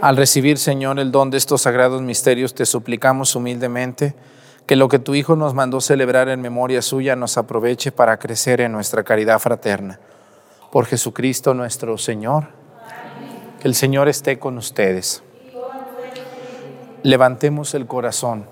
Al 0.00 0.16
recibir, 0.16 0.58
Señor, 0.58 1.00
el 1.00 1.10
don 1.10 1.30
de 1.30 1.38
estos 1.38 1.62
sagrados 1.62 2.00
misterios, 2.02 2.54
te 2.54 2.64
suplicamos 2.64 3.34
humildemente 3.34 4.14
que 4.64 4.76
lo 4.76 4.88
que 4.88 5.00
tu 5.00 5.16
Hijo 5.16 5.34
nos 5.34 5.54
mandó 5.54 5.80
celebrar 5.80 6.28
en 6.28 6.40
memoria 6.40 6.82
suya 6.82 7.16
nos 7.16 7.36
aproveche 7.36 7.90
para 7.90 8.16
crecer 8.20 8.60
en 8.60 8.70
nuestra 8.70 9.02
caridad 9.02 9.40
fraterna. 9.40 9.98
Por 10.70 10.86
Jesucristo 10.86 11.52
nuestro 11.52 11.98
Señor. 11.98 12.57
Que 13.60 13.66
el 13.66 13.74
Señor 13.74 14.08
esté 14.08 14.38
con 14.38 14.56
ustedes. 14.56 15.22
Levantemos 17.02 17.74
el 17.74 17.86
corazón. 17.86 18.46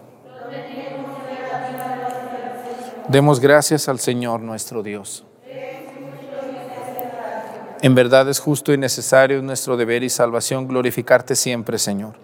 Demos 3.07 3.39
gracias 3.39 3.89
al 3.89 4.01
Señor 4.01 4.41
nuestro 4.41 4.83
Dios. 4.83 5.25
En 7.83 7.95
verdad 7.95 8.29
es 8.29 8.41
justo 8.41 8.73
y 8.73 8.79
necesario 8.79 9.41
nuestro 9.43 9.77
deber 9.77 10.03
y 10.03 10.09
salvación 10.09 10.67
glorificarte 10.67 11.37
siempre, 11.37 11.79
Señor, 11.79 12.15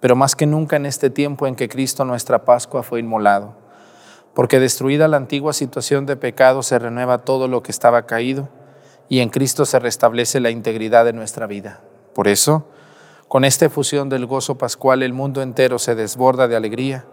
pero 0.00 0.14
más 0.14 0.36
que 0.36 0.44
nunca 0.44 0.76
en 0.76 0.84
este 0.84 1.08
tiempo 1.08 1.46
en 1.46 1.54
que 1.54 1.70
Cristo 1.70 2.04
nuestra 2.04 2.44
Pascua 2.44 2.82
fue 2.82 3.00
inmolado, 3.00 3.54
porque 4.34 4.60
destruida 4.60 5.08
la 5.08 5.16
antigua 5.16 5.54
situación 5.54 6.04
de 6.04 6.16
pecado 6.16 6.62
se 6.62 6.78
renueva 6.78 7.18
todo 7.18 7.48
lo 7.48 7.62
que 7.62 7.72
estaba 7.72 8.04
caído 8.04 8.50
y 9.08 9.20
en 9.20 9.30
Cristo 9.30 9.64
se 9.64 9.78
restablece 9.78 10.38
la 10.38 10.50
integridad 10.50 11.06
de 11.06 11.14
nuestra 11.14 11.46
vida. 11.46 11.80
Por 12.14 12.28
eso, 12.28 12.66
con 13.28 13.44
esta 13.44 13.66
efusión 13.66 14.08
del 14.08 14.26
gozo 14.26 14.58
pascual 14.58 15.02
el 15.02 15.12
mundo 15.12 15.42
entero 15.42 15.78
se 15.78 15.94
desborda 15.94 16.48
de 16.48 16.56
alegría 16.56 17.04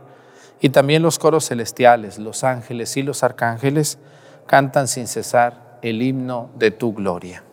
y 0.60 0.70
también 0.70 1.04
los 1.04 1.20
coros 1.20 1.48
celestiales, 1.48 2.18
los 2.18 2.43
ángeles 2.43 2.98
y 2.98 3.04
los 3.04 3.24
arcángeles 3.24 4.00
cantan 4.48 4.88
sin 4.88 5.08
cesar 5.08 5.78
el 5.82 6.02
himno 6.02 6.50
de 6.56 6.72
tu 6.72 6.93
gloria. 6.93 7.43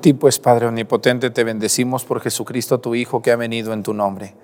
Ti 0.00 0.14
pues, 0.14 0.38
Padre 0.38 0.66
Omnipotente, 0.66 1.28
te 1.28 1.44
bendecimos 1.44 2.06
por 2.06 2.20
Jesucristo 2.22 2.80
tu 2.80 2.94
Hijo 2.94 3.20
que 3.20 3.32
ha 3.32 3.36
venido 3.36 3.74
en 3.74 3.82
tu 3.82 3.92
nombre. 3.92 4.34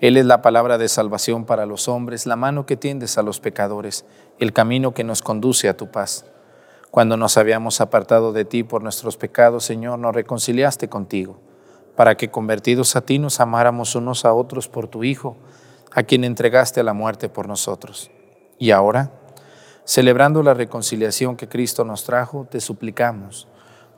Él 0.00 0.16
es 0.16 0.24
la 0.24 0.40
palabra 0.40 0.78
de 0.78 0.88
salvación 0.88 1.46
para 1.46 1.66
los 1.66 1.88
hombres, 1.88 2.26
la 2.26 2.36
mano 2.36 2.64
que 2.64 2.76
tiendes 2.76 3.18
a 3.18 3.22
los 3.22 3.40
pecadores, 3.40 4.04
el 4.38 4.52
camino 4.52 4.94
que 4.94 5.02
nos 5.02 5.20
conduce 5.20 5.68
a 5.68 5.76
tu 5.76 5.90
paz. 5.90 6.26
Cuando 6.92 7.16
nos 7.16 7.36
habíamos 7.38 7.80
apartado 7.80 8.32
de 8.32 8.44
ti 8.44 8.62
por 8.62 8.84
nuestros 8.84 9.16
pecados, 9.16 9.64
Señor, 9.64 9.98
nos 9.98 10.14
reconciliaste 10.14 10.88
contigo, 10.88 11.40
para 11.96 12.16
que 12.16 12.30
convertidos 12.30 12.94
a 12.94 13.00
ti 13.00 13.18
nos 13.18 13.40
amáramos 13.40 13.96
unos 13.96 14.24
a 14.24 14.32
otros 14.32 14.68
por 14.68 14.86
tu 14.86 15.02
Hijo, 15.02 15.36
a 15.90 16.04
quien 16.04 16.22
entregaste 16.22 16.78
a 16.78 16.84
la 16.84 16.92
muerte 16.92 17.28
por 17.28 17.48
nosotros. 17.48 18.12
Y 18.60 18.70
ahora, 18.70 19.10
celebrando 19.84 20.44
la 20.44 20.54
reconciliación 20.54 21.36
que 21.36 21.48
Cristo 21.48 21.84
nos 21.84 22.04
trajo, 22.04 22.46
te 22.48 22.60
suplicamos 22.60 23.48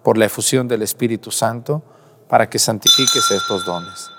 por 0.03 0.18
la 0.18 0.26
efusión 0.26 0.68
del 0.68 0.82
Espíritu 0.82 1.30
Santo, 1.30 1.82
para 2.28 2.48
que 2.48 2.59
santifiques 2.59 3.30
estos 3.30 3.64
dones, 3.64 4.11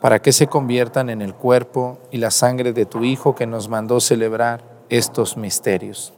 para 0.00 0.20
que 0.20 0.32
se 0.32 0.46
conviertan 0.46 1.10
en 1.10 1.20
el 1.20 1.34
cuerpo 1.34 1.98
y 2.10 2.18
la 2.18 2.30
sangre 2.30 2.72
de 2.72 2.86
tu 2.86 3.04
Hijo 3.04 3.34
que 3.34 3.46
nos 3.46 3.68
mandó 3.68 4.00
celebrar 4.00 4.62
estos 4.88 5.36
misterios. 5.36 6.12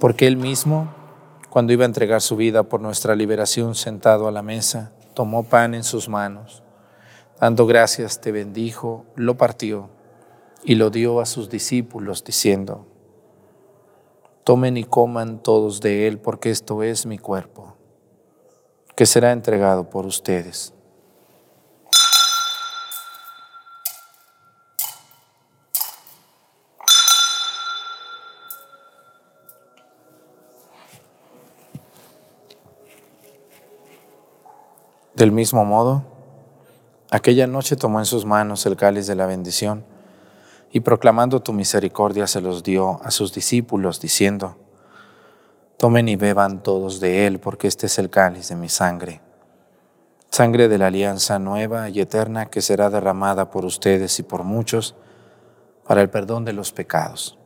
Porque 0.00 0.26
Él 0.26 0.36
mismo, 0.36 0.92
cuando 1.50 1.72
iba 1.72 1.84
a 1.84 1.86
entregar 1.86 2.20
su 2.20 2.36
vida 2.36 2.62
por 2.62 2.80
nuestra 2.80 3.14
liberación 3.14 3.74
sentado 3.74 4.28
a 4.28 4.32
la 4.32 4.42
mesa, 4.42 4.92
tomó 5.14 5.44
pan 5.44 5.74
en 5.74 5.84
sus 5.84 6.08
manos, 6.08 6.62
dando 7.40 7.66
gracias 7.66 8.20
te 8.20 8.32
bendijo, 8.32 9.04
lo 9.14 9.36
partió 9.36 9.90
y 10.64 10.76
lo 10.76 10.90
dio 10.90 11.20
a 11.20 11.26
sus 11.26 11.50
discípulos, 11.50 12.24
diciendo, 12.24 12.86
Tomen 14.44 14.76
y 14.76 14.82
coman 14.82 15.38
todos 15.38 15.80
de 15.80 16.08
él, 16.08 16.18
porque 16.18 16.50
esto 16.50 16.82
es 16.82 17.06
mi 17.06 17.16
cuerpo, 17.16 17.76
que 18.96 19.06
será 19.06 19.30
entregado 19.30 19.88
por 19.88 20.04
ustedes. 20.04 20.74
Del 35.14 35.30
mismo 35.30 35.64
modo, 35.64 36.02
aquella 37.12 37.46
noche 37.46 37.76
tomó 37.76 38.00
en 38.00 38.06
sus 38.06 38.24
manos 38.24 38.66
el 38.66 38.74
cáliz 38.74 39.06
de 39.06 39.14
la 39.14 39.26
bendición 39.26 39.91
y 40.72 40.80
proclamando 40.80 41.40
tu 41.40 41.52
misericordia 41.52 42.26
se 42.26 42.40
los 42.40 42.62
dio 42.62 43.00
a 43.04 43.10
sus 43.10 43.34
discípulos, 43.34 44.00
diciendo, 44.00 44.56
Tomen 45.76 46.08
y 46.08 46.16
beban 46.16 46.62
todos 46.62 46.98
de 46.98 47.26
él, 47.26 47.40
porque 47.40 47.68
este 47.68 47.86
es 47.86 47.98
el 47.98 48.08
cáliz 48.08 48.48
de 48.48 48.56
mi 48.56 48.70
sangre, 48.70 49.20
sangre 50.30 50.68
de 50.68 50.78
la 50.78 50.86
alianza 50.86 51.38
nueva 51.38 51.90
y 51.90 52.00
eterna 52.00 52.46
que 52.46 52.62
será 52.62 52.88
derramada 52.88 53.50
por 53.50 53.66
ustedes 53.66 54.18
y 54.18 54.22
por 54.22 54.44
muchos 54.44 54.94
para 55.84 56.00
el 56.00 56.08
perdón 56.08 56.44
de 56.46 56.54
los 56.54 56.72
pecados. 56.72 57.38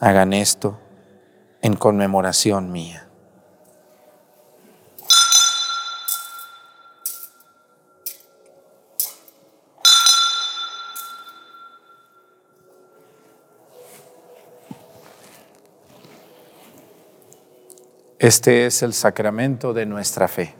Hagan 0.00 0.32
esto 0.32 0.78
en 1.62 1.74
conmemoración 1.74 2.70
mía. 2.70 3.05
Este 18.26 18.66
es 18.66 18.82
el 18.82 18.92
sacramento 18.92 19.72
de 19.72 19.86
nuestra 19.86 20.26
fe. 20.26 20.52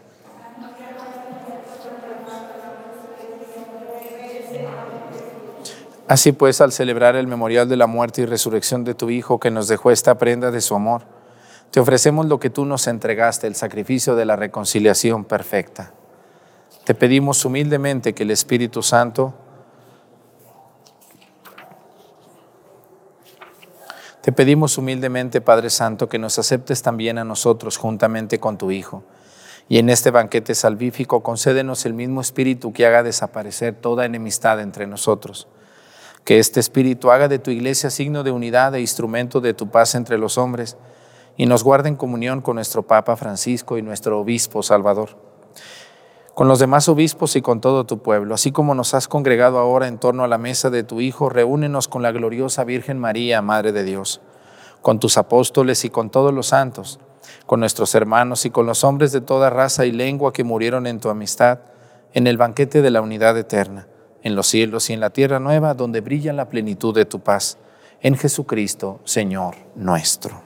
Así 6.07 6.31
pues, 6.31 6.61
al 6.61 6.71
celebrar 6.71 7.17
el 7.17 7.27
memorial 7.27 7.69
de 7.69 7.75
la 7.77 7.89
muerte 7.89 8.23
y 8.23 8.27
resurrección 8.27 8.85
de 8.85 8.95
tu 8.95 9.11
Hijo 9.11 9.41
que 9.41 9.51
nos 9.51 9.67
dejó 9.67 9.91
esta 9.91 10.17
prenda 10.17 10.53
de 10.53 10.61
su 10.61 10.77
amor, 10.77 11.03
te 11.73 11.81
ofrecemos 11.81 12.27
lo 12.27 12.39
que 12.39 12.51
tú 12.51 12.65
nos 12.65 12.87
entregaste, 12.87 13.49
el 13.49 13.57
sacrificio 13.57 14.15
de 14.15 14.27
la 14.27 14.37
reconciliación 14.37 15.25
perfecta. 15.25 15.93
Te 16.85 16.95
pedimos 16.95 17.45
humildemente 17.45 18.13
que 18.13 18.23
el 18.23 18.31
Espíritu 18.31 18.85
Santo 18.85 19.35
Te 24.27 24.33
pedimos 24.33 24.77
humildemente, 24.77 25.41
Padre 25.41 25.71
Santo, 25.71 26.09
que 26.09 26.19
nos 26.19 26.37
aceptes 26.41 26.83
también 26.83 27.17
a 27.19 27.25
nosotros 27.25 27.77
juntamente 27.77 28.41
con 28.41 28.59
tu 28.59 28.73
Hijo. 28.73 29.05
Y 29.69 29.79
en 29.79 29.89
este 29.89 30.11
banquete 30.11 30.57
salvífico 30.57 31.23
concédenos 31.23 31.87
el 31.87 31.95
mismo 31.95 32.21
espíritu 32.21 32.73
que 32.73 32.87
haga 32.87 33.05
desaparecer 33.05 33.77
toda 33.77 34.05
enemistad 34.05 34.61
entre 34.61 34.89
nosotros. 34.89 35.47
Que 36.25 36.41
este 36.41 36.59
espíritu 36.59 37.13
haga 37.13 37.29
de 37.29 37.39
tu 37.39 37.53
iglesia 37.53 37.89
signo 37.89 38.25
de 38.25 38.33
unidad 38.33 38.75
e 38.75 38.81
instrumento 38.81 39.41
de 39.41 39.55
tu 39.55 39.71
paz 39.71 39.95
entre 39.95 40.19
los 40.19 40.39
hombres 40.39 40.77
y 41.37 41.47
nos 41.47 41.63
guarde 41.63 41.89
en 41.89 41.95
comunión 41.95 42.41
con 42.41 42.57
nuestro 42.57 42.83
Papa 42.83 43.15
Francisco 43.15 43.79
y 43.79 43.83
nuestro 43.83 44.19
Obispo 44.19 44.65
Salvador 44.65 45.11
con 46.37 46.49
los 46.49 46.59
demás 46.59 46.87
obispos 46.91 47.35
y 47.35 47.41
con 47.41 47.63
todo 47.63 47.87
tu 47.87 48.01
pueblo. 48.03 48.35
Así 48.35 48.53
como 48.53 48.75
nos 48.75 48.93
has 48.93 49.09
congregado 49.09 49.59
ahora 49.59 49.89
en 49.89 49.97
torno 49.97 50.23
a 50.23 50.29
la 50.29 50.37
mesa 50.37 50.69
de 50.69 50.83
tu 50.83 51.01
Hijo, 51.01 51.31
reúnenos 51.31 51.89
con 51.89 52.03
la 52.03 52.13
gloriosa 52.13 52.63
Virgen 52.65 52.99
María, 52.99 53.41
Madre 53.41 53.73
de 53.73 53.85
Dios, 53.85 54.21
con 54.83 55.01
tus 55.01 55.17
apóstoles 55.17 55.87
y 55.87 55.89
con 55.89 56.11
todos 56.11 56.35
los 56.35 56.49
santos, 56.49 57.01
con 57.47 57.61
nuestros 57.61 57.95
hermanos 57.95 58.45
y 58.45 58.51
con 58.51 58.67
los 58.67 58.85
hombres 58.85 59.13
de 59.13 59.23
toda 59.23 59.49
raza 59.49 59.87
y 59.87 59.93
lengua 59.93 60.35
que 60.35 60.45
murieron 60.45 60.87
en 60.87 61.01
tu 61.01 61.09
amistad, 61.09 61.61
en 62.13 62.27
el 62.27 62.37
banquete 62.37 62.83
de 62.83 62.91
la 62.91 63.01
unidad 63.01 63.39
eterna, 63.39 63.89
en 64.23 64.37
los 64.37 64.47
cielos 64.47 64.91
y 64.91 64.93
en 64.93 65.01
la 65.01 65.09
tierra 65.09 65.41
nueva, 65.41 65.73
donde 65.73 66.03
brilla 66.03 66.35
la 66.35 66.51
plenitud 66.51 66.95
de 66.95 67.07
tu 67.07 67.21
paz, 67.21 67.57
en 68.03 68.15
Jesucristo, 68.15 69.01
Señor 69.05 69.55
nuestro. 69.75 70.46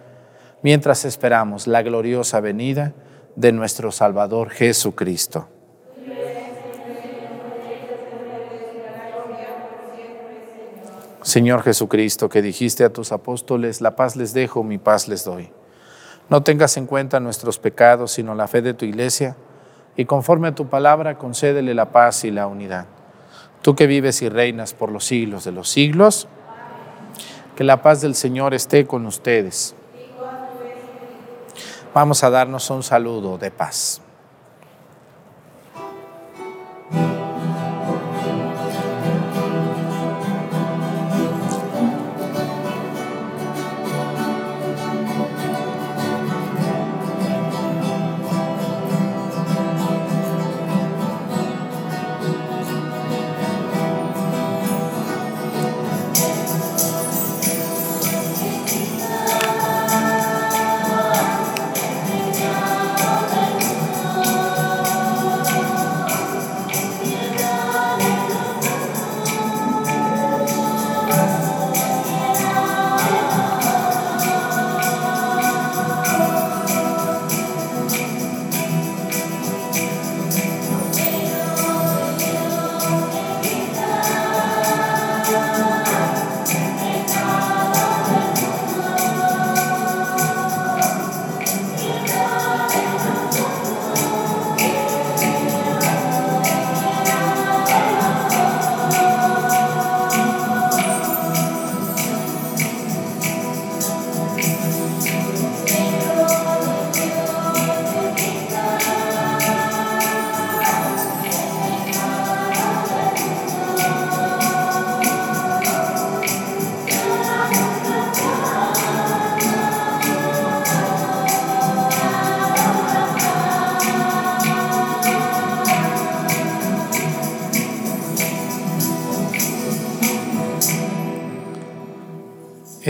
mientras 0.63 1.05
esperamos 1.05 1.67
la 1.67 1.81
gloriosa 1.81 2.39
venida 2.39 2.93
de 3.35 3.51
nuestro 3.51 3.91
Salvador 3.91 4.49
Jesucristo. 4.49 5.47
Señor 11.23 11.61
Jesucristo, 11.61 12.29
que 12.29 12.41
dijiste 12.41 12.83
a 12.83 12.91
tus 12.91 13.11
apóstoles, 13.11 13.79
la 13.79 13.95
paz 13.95 14.15
les 14.15 14.33
dejo, 14.33 14.63
mi 14.63 14.79
paz 14.79 15.07
les 15.07 15.23
doy. 15.23 15.51
No 16.29 16.41
tengas 16.41 16.77
en 16.77 16.87
cuenta 16.87 17.19
nuestros 17.19 17.59
pecados, 17.59 18.11
sino 18.13 18.33
la 18.33 18.47
fe 18.47 18.61
de 18.61 18.73
tu 18.73 18.85
iglesia, 18.85 19.35
y 19.95 20.05
conforme 20.05 20.47
a 20.47 20.55
tu 20.55 20.67
palabra, 20.67 21.17
concédele 21.17 21.75
la 21.75 21.91
paz 21.91 22.23
y 22.23 22.31
la 22.31 22.47
unidad. 22.47 22.87
Tú 23.61 23.75
que 23.75 23.85
vives 23.85 24.21
y 24.23 24.29
reinas 24.29 24.73
por 24.73 24.91
los 24.91 25.05
siglos 25.05 25.43
de 25.43 25.51
los 25.51 25.69
siglos, 25.69 26.27
que 27.55 27.63
la 27.63 27.83
paz 27.83 28.01
del 28.01 28.15
Señor 28.15 28.55
esté 28.55 28.87
con 28.87 29.05
ustedes 29.05 29.75
Vamos 31.93 32.23
a 32.23 32.29
darnos 32.29 32.69
un 32.69 32.83
saludo 32.83 33.37
de 33.37 33.51
paz. 33.51 34.01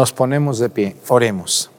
Nos 0.00 0.14
ponemos 0.14 0.58
de 0.58 0.70
pie, 0.70 0.96
oremos. 1.08 1.70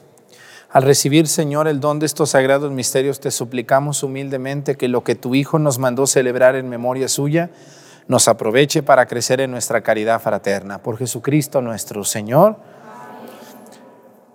Al 0.70 0.84
recibir, 0.84 1.26
Señor, 1.26 1.66
el 1.66 1.80
don 1.80 1.98
de 1.98 2.06
estos 2.06 2.30
sagrados 2.30 2.70
misterios, 2.70 3.18
te 3.18 3.32
suplicamos 3.32 4.04
humildemente 4.04 4.76
que 4.76 4.86
lo 4.86 5.02
que 5.02 5.16
tu 5.16 5.34
Hijo 5.34 5.58
nos 5.58 5.80
mandó 5.80 6.06
celebrar 6.06 6.54
en 6.54 6.68
memoria 6.68 7.08
suya, 7.08 7.50
nos 8.06 8.28
aproveche 8.28 8.84
para 8.84 9.06
crecer 9.06 9.40
en 9.40 9.50
nuestra 9.50 9.80
caridad 9.80 10.20
fraterna. 10.20 10.78
Por 10.78 10.98
Jesucristo 10.98 11.62
nuestro 11.62 12.04
Señor, 12.04 12.58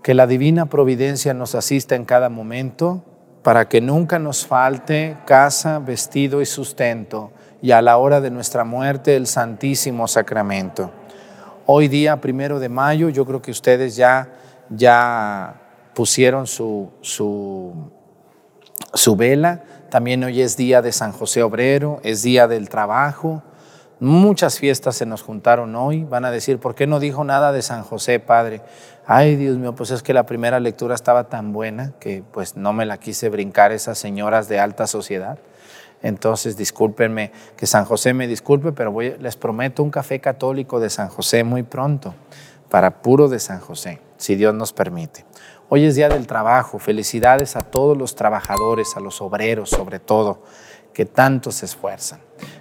que 0.03 0.13
la 0.13 0.27
divina 0.27 0.65
providencia 0.65 1.33
nos 1.33 1.55
asista 1.55 1.95
en 1.95 2.03
cada 2.03 2.27
momento, 2.27 3.05
para 3.41 3.69
que 3.69 3.79
nunca 3.79 4.19
nos 4.19 4.45
falte 4.45 5.15
casa, 5.25 5.79
vestido 5.79 6.41
y 6.41 6.45
sustento, 6.45 7.31
y 7.61 7.71
a 7.71 7.81
la 7.81 7.95
hora 7.95 8.19
de 8.19 8.31
nuestra 8.31 8.65
muerte 8.65 9.15
el 9.15 9.27
Santísimo 9.27 10.09
Sacramento. 10.09 10.91
Hoy 11.69 11.89
día, 11.89 12.21
primero 12.21 12.61
de 12.61 12.69
mayo, 12.69 13.09
yo 13.09 13.25
creo 13.25 13.41
que 13.41 13.51
ustedes 13.51 13.97
ya, 13.97 14.29
ya 14.69 15.59
pusieron 15.93 16.47
su, 16.47 16.89
su, 17.01 17.91
su 18.93 19.17
vela. 19.17 19.63
También 19.89 20.23
hoy 20.23 20.41
es 20.41 20.55
día 20.55 20.81
de 20.81 20.93
San 20.93 21.11
José 21.11 21.43
Obrero, 21.43 21.99
es 22.03 22.23
día 22.23 22.47
del 22.47 22.69
trabajo. 22.69 23.43
Muchas 23.99 24.59
fiestas 24.59 24.95
se 24.95 25.05
nos 25.05 25.23
juntaron 25.23 25.75
hoy. 25.75 26.05
Van 26.05 26.23
a 26.23 26.31
decir, 26.31 26.57
¿por 26.57 26.73
qué 26.73 26.87
no 26.87 27.01
dijo 27.01 27.25
nada 27.25 27.51
de 27.51 27.61
San 27.61 27.83
José, 27.83 28.21
Padre? 28.21 28.61
Ay, 29.05 29.35
Dios 29.35 29.57
mío, 29.57 29.75
pues 29.75 29.91
es 29.91 30.01
que 30.01 30.13
la 30.13 30.25
primera 30.25 30.61
lectura 30.61 30.95
estaba 30.95 31.25
tan 31.25 31.51
buena 31.51 31.91
que 31.99 32.23
pues 32.31 32.55
no 32.55 32.71
me 32.71 32.85
la 32.85 32.97
quise 32.97 33.27
brincar 33.27 33.73
esas 33.73 33.97
señoras 33.97 34.47
de 34.47 34.61
alta 34.61 34.87
sociedad. 34.87 35.37
Entonces, 36.01 36.57
discúlpenme, 36.57 37.31
que 37.55 37.65
San 37.65 37.85
José 37.85 38.13
me 38.13 38.27
disculpe, 38.27 38.71
pero 38.71 38.91
voy, 38.91 39.15
les 39.19 39.35
prometo 39.35 39.83
un 39.83 39.89
café 39.89 40.19
católico 40.19 40.79
de 40.79 40.89
San 40.89 41.09
José 41.09 41.43
muy 41.43 41.63
pronto, 41.63 42.13
para 42.69 43.01
puro 43.01 43.27
de 43.27 43.39
San 43.39 43.59
José. 43.59 44.01
si 44.17 44.35
Dios 44.35 44.53
nos 44.53 44.73
permite. 44.73 45.25
Hoy 45.69 45.85
es 45.85 45.95
Día 45.95 46.09
del 46.09 46.27
Trabajo. 46.27 46.79
Felicidades 46.79 47.55
a 47.55 47.61
todos 47.61 47.97
los 47.97 48.15
trabajadores, 48.15 48.95
a 48.95 48.99
los 48.99 49.21
obreros 49.21 49.69
sobre 49.69 49.99
todo, 49.99 50.41
que 50.93 51.05
tanto 51.05 51.51
se 51.51 51.65
esfuerzan. 51.65 52.19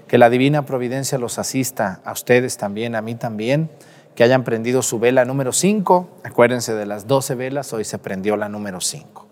Que 0.08 0.18
la 0.18 0.28
divina 0.28 0.66
providencia 0.66 1.16
los 1.16 1.38
asista 1.38 2.00
a 2.04 2.12
ustedes 2.12 2.56
también, 2.56 2.94
a 2.94 3.02
mí 3.02 3.14
también, 3.14 3.70
que 4.16 4.24
hayan 4.24 4.44
prendido 4.44 4.82
su 4.82 4.98
vela 4.98 5.24
número 5.24 5.52
5. 5.52 6.08
Acuérdense 6.24 6.74
de 6.74 6.84
las 6.84 7.06
12 7.06 7.36
velas, 7.36 7.72
hoy 7.72 7.84
se 7.84 7.98
prendió 7.98 8.36
la 8.36 8.48
número 8.48 8.80
5. 8.80 9.25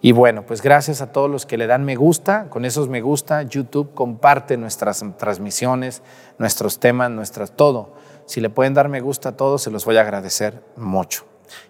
Y 0.00 0.12
bueno, 0.12 0.46
pues 0.46 0.62
gracias 0.62 1.02
a 1.02 1.10
todos 1.10 1.28
los 1.28 1.44
que 1.44 1.58
le 1.58 1.66
dan 1.66 1.84
me 1.84 1.96
gusta. 1.96 2.48
Con 2.50 2.64
esos 2.64 2.88
me 2.88 3.00
gusta, 3.00 3.42
YouTube 3.42 3.94
comparte 3.94 4.56
nuestras 4.56 5.04
transmisiones, 5.16 6.02
nuestros 6.38 6.78
temas, 6.78 7.10
nuestras 7.10 7.52
todo. 7.52 7.94
Si 8.26 8.40
le 8.40 8.50
pueden 8.50 8.74
dar 8.74 8.88
me 8.88 9.00
gusta 9.00 9.30
a 9.30 9.36
todos, 9.36 9.62
se 9.62 9.70
los 9.70 9.84
voy 9.84 9.96
a 9.96 10.02
agradecer 10.02 10.62
mucho. 10.76 11.24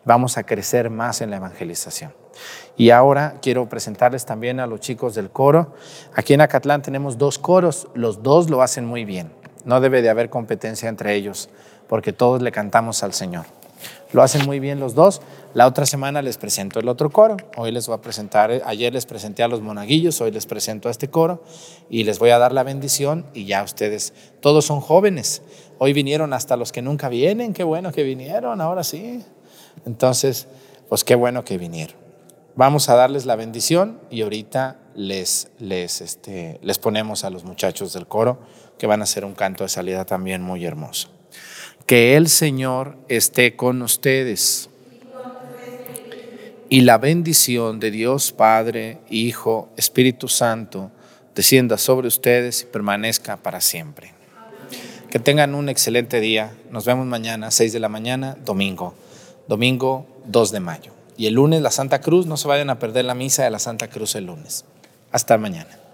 Vamos 0.05 0.37
a 0.37 0.43
crecer 0.43 0.91
más 0.91 1.21
en 1.21 1.31
la 1.31 1.37
evangelización. 1.37 2.13
Y 2.77 2.91
ahora 2.91 3.37
quiero 3.41 3.69
presentarles 3.69 4.27
también 4.27 4.61
a 4.61 4.67
los 4.67 4.81
chicos 4.81 5.15
del 5.15 5.31
coro. 5.31 5.75
Aquí 6.15 6.35
en 6.35 6.41
Acatlán 6.41 6.83
tenemos 6.83 7.17
dos 7.17 7.39
coros, 7.39 7.89
los 7.95 8.23
dos 8.23 8.51
lo 8.51 8.63
hacen 8.63 8.85
muy 8.85 9.05
bien. 9.05 9.33
No 9.65 9.81
debe 9.81 10.03
de 10.03 10.11
haber 10.11 10.31
competencia 10.31 10.89
entre 10.89 11.15
ellos, 11.15 11.49
porque 11.89 12.13
todos 12.13 12.43
le 12.43 12.53
cantamos 12.53 13.03
al 13.03 13.13
Señor. 13.13 13.47
Lo 14.13 14.23
hacen 14.23 14.47
muy 14.47 14.59
bien 14.59 14.81
los 14.81 14.95
dos. 14.95 15.21
La 15.53 15.67
otra 15.67 15.85
semana 15.85 16.23
les 16.23 16.39
presento 16.39 16.81
el 16.81 16.89
otro 16.89 17.11
coro. 17.11 17.37
Hoy 17.57 17.73
les 17.73 17.87
voy 17.87 17.97
a 17.97 18.01
presentar, 18.01 18.51
ayer 18.65 18.93
les 18.93 19.05
presenté 19.05 19.43
a 19.43 19.49
los 19.49 19.61
monaguillos, 19.61 20.21
hoy 20.21 20.31
les 20.31 20.47
presento 20.47 20.89
a 20.89 20.91
este 20.91 21.09
coro 21.09 21.43
y 21.91 22.05
les 22.05 22.19
voy 22.19 22.31
a 22.31 22.39
dar 22.39 22.53
la 22.53 22.63
bendición 22.63 23.27
y 23.35 23.45
ya 23.45 23.63
ustedes, 23.63 24.15
todos 24.41 24.65
son 24.65 24.81
jóvenes. 24.81 25.43
Hoy 25.79 25.93
vinieron 25.93 26.33
hasta 26.33 26.57
los 26.57 26.73
que 26.73 26.81
nunca 26.81 27.09
vienen, 27.09 27.53
qué 27.53 27.65
bueno 27.65 27.93
que 27.93 28.03
vinieron, 28.03 28.61
ahora 28.61 28.83
sí. 28.83 29.23
Entonces, 29.85 30.49
pues 30.89 31.05
qué 31.05 31.15
bueno 31.15 31.45
que 31.45 31.59
vinieron. 31.59 31.97
Vamos 32.57 32.89
a 32.89 32.97
darles 32.97 33.27
la 33.27 33.37
bendición 33.37 34.01
y 34.11 34.23
ahorita 34.23 34.79
les, 34.97 35.49
les, 35.59 36.01
este, 36.01 36.59
les 36.63 36.79
ponemos 36.79 37.25
a 37.25 37.31
los 37.31 37.45
muchachos 37.45 37.93
del 37.93 38.07
coro 38.07 38.39
que 38.79 38.87
van 38.87 39.01
a 39.01 39.05
hacer 39.05 39.25
un 39.25 39.35
canto 39.35 39.65
de 39.65 39.69
salida 39.69 40.05
también 40.05 40.43
muy 40.43 40.65
hermoso. 40.65 41.18
Que 41.89 42.19
el 42.19 42.29
Señor 42.29 42.99
esté 43.09 43.57
con 43.57 43.81
ustedes. 43.81 44.69
Y 46.69 46.83
la 46.83 46.99
bendición 46.99 47.81
de 47.81 47.91
Dios 47.91 48.33
Padre, 48.33 48.99
Hijo, 49.09 49.71
Espíritu 49.79 50.29
Santo, 50.29 50.91
descienda 51.35 51.79
sobre 51.79 52.09
ustedes 52.09 52.61
y 52.61 52.67
permanezca 52.67 53.39
para 53.39 53.63
siempre. 53.63 54.13
Que 55.09 55.19
tengan 55.19 55.55
un 55.55 55.71
excelente 55.71 56.21
día. 56.21 56.53
Nos 56.71 56.85
vemos 56.85 57.07
mañana, 57.07 57.51
6 57.51 57.73
de 57.73 57.81
la 57.81 57.89
mañana, 57.89 58.37
domingo. 58.45 58.93
Domingo 59.49 60.07
2 60.27 60.53
de 60.53 60.61
mayo. 60.61 60.93
Y 61.17 61.27
el 61.27 61.35
lunes 61.37 61.63
la 61.63 61.71
Santa 61.71 62.03
Cruz, 62.03 62.27
no 62.27 62.37
se 62.37 62.49
vayan 62.49 62.69
a 62.69 62.79
perder 62.79 63.07
la 63.07 63.15
misa 63.15 63.45
de 63.45 63.51
la 63.51 63.59
Santa 63.59 63.89
Cruz 63.89 64.15
el 64.15 64.27
lunes. 64.27 64.67
Hasta 65.11 65.39
mañana. 65.39 65.88